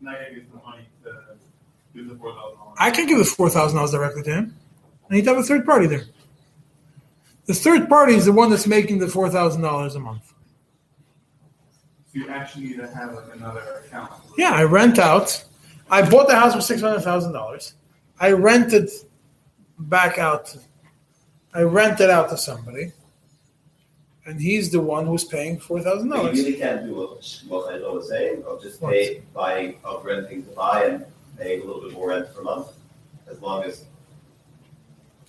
Now 0.02 0.16
you 0.30 0.36
get 0.36 0.52
the 0.52 0.58
money 0.58 0.88
to 1.04 1.14
do 1.94 2.08
the 2.08 2.16
four 2.16 2.34
thousand 2.34 2.58
dollars. 2.58 2.78
I 2.80 2.92
can 2.92 3.08
give 3.08 3.18
the 3.18 3.26
four 3.26 3.50
thousand 3.50 3.76
dollars 3.76 3.92
directly 3.92 4.24
to 4.24 4.32
him. 4.32 4.56
I 5.10 5.16
need 5.16 5.24
to 5.26 5.32
have 5.32 5.40
a 5.40 5.44
third 5.44 5.66
party 5.66 5.88
there. 5.88 6.06
The 7.46 7.54
third 7.54 7.90
party 7.90 8.14
is 8.14 8.26
the 8.26 8.32
one 8.32 8.50
that's 8.52 8.68
making 8.68 9.00
the 9.00 9.08
four 9.08 9.30
thousand 9.30 9.62
dollars 9.62 9.96
a 9.96 10.00
month. 10.00 10.29
So 12.12 12.20
you 12.20 12.30
actually 12.30 12.66
need 12.68 12.78
to 12.78 12.88
have 12.88 13.14
like 13.14 13.26
another 13.36 13.84
account. 13.86 14.12
Yeah, 14.38 14.52
I 14.52 14.64
rent 14.64 14.98
out. 15.00 15.44
I 15.92 16.08
bought 16.08 16.28
the 16.28 16.36
house 16.36 16.56
for 16.56 16.62
six 16.62 16.82
hundred 16.82 17.02
thousand 17.02 17.34
dollars. 17.34 17.76
I 18.20 18.32
rented 18.32 18.90
back 19.78 20.18
out. 20.18 20.56
I 21.54 21.62
rented 21.62 22.10
out 22.10 22.30
to 22.30 22.38
somebody, 22.38 22.92
and 24.26 24.40
he's 24.42 24.72
the 24.72 24.80
one 24.80 25.06
who's 25.06 25.24
paying 25.24 25.60
four 25.60 25.82
thousand 25.82 26.10
But 26.10 26.18
you 26.18 26.22
dollars. 26.24 26.38
really 26.40 26.54
can't 26.56 26.86
do 26.86 26.96
what 26.96 27.42
what 27.48 27.74
I 27.74 27.78
was 27.90 28.10
saying, 28.10 28.44
of 28.44 28.62
just 28.62 28.82
pay, 28.82 29.22
buying, 29.34 29.78
of 29.84 30.04
renting 30.06 30.44
to 30.46 30.50
buy 30.52 30.86
and 30.86 31.06
paying 31.38 31.62
a 31.62 31.66
little 31.66 31.82
bit 31.82 31.94
more 31.94 32.10
rent 32.10 32.34
per 32.36 32.42
month. 32.42 32.68
As 33.30 33.40
long 33.42 33.64
as, 33.64 33.84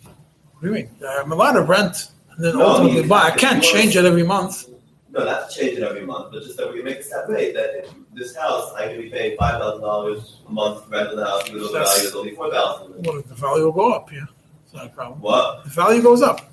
What 0.05 0.15
do 0.63 0.69
you 0.69 0.73
mean? 0.75 0.91
I'm 1.07 1.31
allowed 1.33 1.53
to 1.53 1.63
rent 1.63 2.11
and 2.35 2.43
then 2.45 2.57
No, 2.57 2.67
ultimately 2.67 3.07
buy. 3.07 3.25
I 3.25 3.31
can't 3.33 3.63
change 3.63 3.97
it 3.97 4.05
every 4.07 4.23
month. 4.23 4.67
No, 5.13 5.25
not 5.25 5.51
to 5.51 5.57
change 5.57 5.79
it 5.79 5.83
every 5.83 6.07
month, 6.07 6.33
but 6.33 6.43
just 6.43 6.57
that 6.57 6.69
we 6.71 6.77
can 6.77 6.85
make 6.85 6.99
it 6.99 7.11
that 7.11 7.85
if 7.85 7.91
this 8.15 8.37
house, 8.37 8.73
I 8.75 8.89
could 8.89 8.99
be 9.03 9.11
paying 9.11 9.37
five 9.37 9.61
thousand 9.61 9.83
dollars 9.83 10.41
a 10.49 10.53
month 10.53 10.85
to 10.85 10.91
rent 10.91 11.15
the 11.17 11.25
house, 11.25 11.49
even 11.49 11.61
though 11.61 11.67
the 11.69 11.73
That's- 11.73 11.97
value 11.97 12.09
is 12.09 12.15
only 12.15 12.35
four 12.35 12.51
thousand. 12.51 13.05
Well, 13.05 13.23
the 13.23 13.35
value 13.35 13.65
will 13.65 13.73
go 13.73 13.93
up. 13.93 14.13
Yeah, 14.13 14.27
it's 14.65 14.75
not 14.75 14.87
a 14.87 14.89
problem. 14.91 15.21
What? 15.21 15.65
The 15.65 15.71
value 15.71 16.03
goes 16.03 16.23
up. 16.23 16.53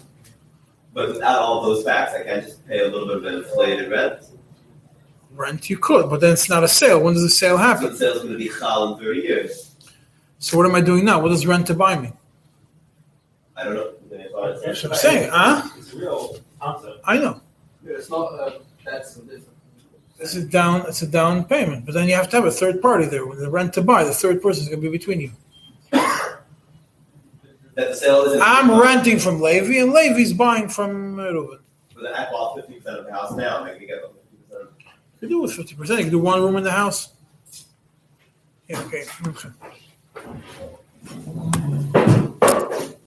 But 0.94 1.10
without 1.10 1.40
all 1.40 1.62
those 1.62 1.84
facts, 1.84 2.14
I 2.16 2.24
can't 2.24 2.44
just 2.44 2.68
pay 2.68 2.80
a 2.80 2.88
little 2.88 3.08
bit 3.08 3.18
of 3.18 3.26
an 3.26 3.36
inflated 3.36 3.92
rent. 3.92 4.24
Rent 5.32 5.70
you 5.70 5.78
could, 5.78 6.10
but 6.10 6.20
then 6.22 6.34
it's 6.34 6.50
not 6.50 6.64
a 6.64 6.68
sale. 6.68 7.00
When 7.00 7.14
does 7.14 7.22
the 7.22 7.30
sale 7.30 7.58
happen? 7.58 7.92
the 7.92 7.98
sale's 7.98 8.24
gonna 8.24 8.38
be 8.38 8.50
chal 8.50 8.94
in 8.94 9.00
thirty 9.04 9.22
years. 9.22 9.76
So 10.40 10.58
what 10.58 10.66
am 10.66 10.74
I 10.74 10.82
doing 10.82 11.06
now? 11.06 11.20
What 11.22 11.30
does 11.30 11.46
rent 11.46 11.68
to 11.68 11.76
buy 11.76 12.00
me? 12.00 12.12
I 13.56 13.64
don't 13.64 13.76
know. 13.76 13.92
That's 14.66 14.84
what 14.84 14.94
I'm 14.94 14.98
saying, 14.98 15.30
huh? 15.32 15.68
It's 15.78 15.94
a 15.94 15.98
real 15.98 16.38
concept. 16.60 17.00
I 17.06 17.18
know. 17.18 17.42
It's 17.88 18.10
not, 18.10 18.34
uh, 18.34 18.60
that's 18.86 19.16
some 19.16 19.26
different. 19.26 19.48
It's 20.20 20.36
a 20.36 20.44
down. 20.44 20.86
It's 20.88 21.04
a 21.04 21.08
down 21.08 21.44
payment, 21.46 21.86
but 21.86 21.94
then 21.94 22.08
you 22.08 22.16
have 22.16 22.28
to 22.30 22.38
have 22.38 22.46
a 22.46 22.52
third 22.52 22.82
party 22.82 23.06
there. 23.06 23.26
When 23.26 23.38
the 23.38 23.52
rent 23.52 23.74
to 23.74 23.84
buy, 23.84 24.04
the 24.04 24.14
third 24.14 24.42
person 24.42 24.64
is 24.64 24.70
going 24.70 24.82
to 24.82 24.90
be 24.90 24.98
between 24.98 25.22
you. 25.22 25.32
That 25.92 27.90
the 27.90 27.96
sale 27.96 28.24
isn't. 28.24 28.42
I'm 28.42 28.72
renting 28.82 29.20
from 29.20 29.40
Levi, 29.40 29.78
and 29.80 29.94
Levi's 29.94 30.34
buying 30.34 30.68
from 30.70 31.20
uh, 31.20 31.32
Reuben. 31.32 31.60
But 31.94 32.02
then 32.02 32.14
I 32.16 32.32
bought 32.32 32.56
fifty 32.56 32.74
percent 32.80 32.98
of 32.98 33.06
the 33.06 33.12
house 33.12 33.34
now, 33.34 33.64
I 33.64 33.78
can 33.78 33.86
get 33.86 34.02
fifty 34.02 34.38
percent. 34.50 34.70
You 35.22 35.30
do 35.30 35.42
with 35.44 35.54
fifty 35.54 35.76
percent. 35.76 36.00
You 36.00 36.06
can 36.06 36.12
do 36.12 36.20
one 36.20 36.42
room 36.42 36.56
in 36.56 36.64
the 36.64 36.72
house. 36.72 37.14
Yeah. 38.68 38.82
Okay. 38.82 39.06
okay. 39.28 39.50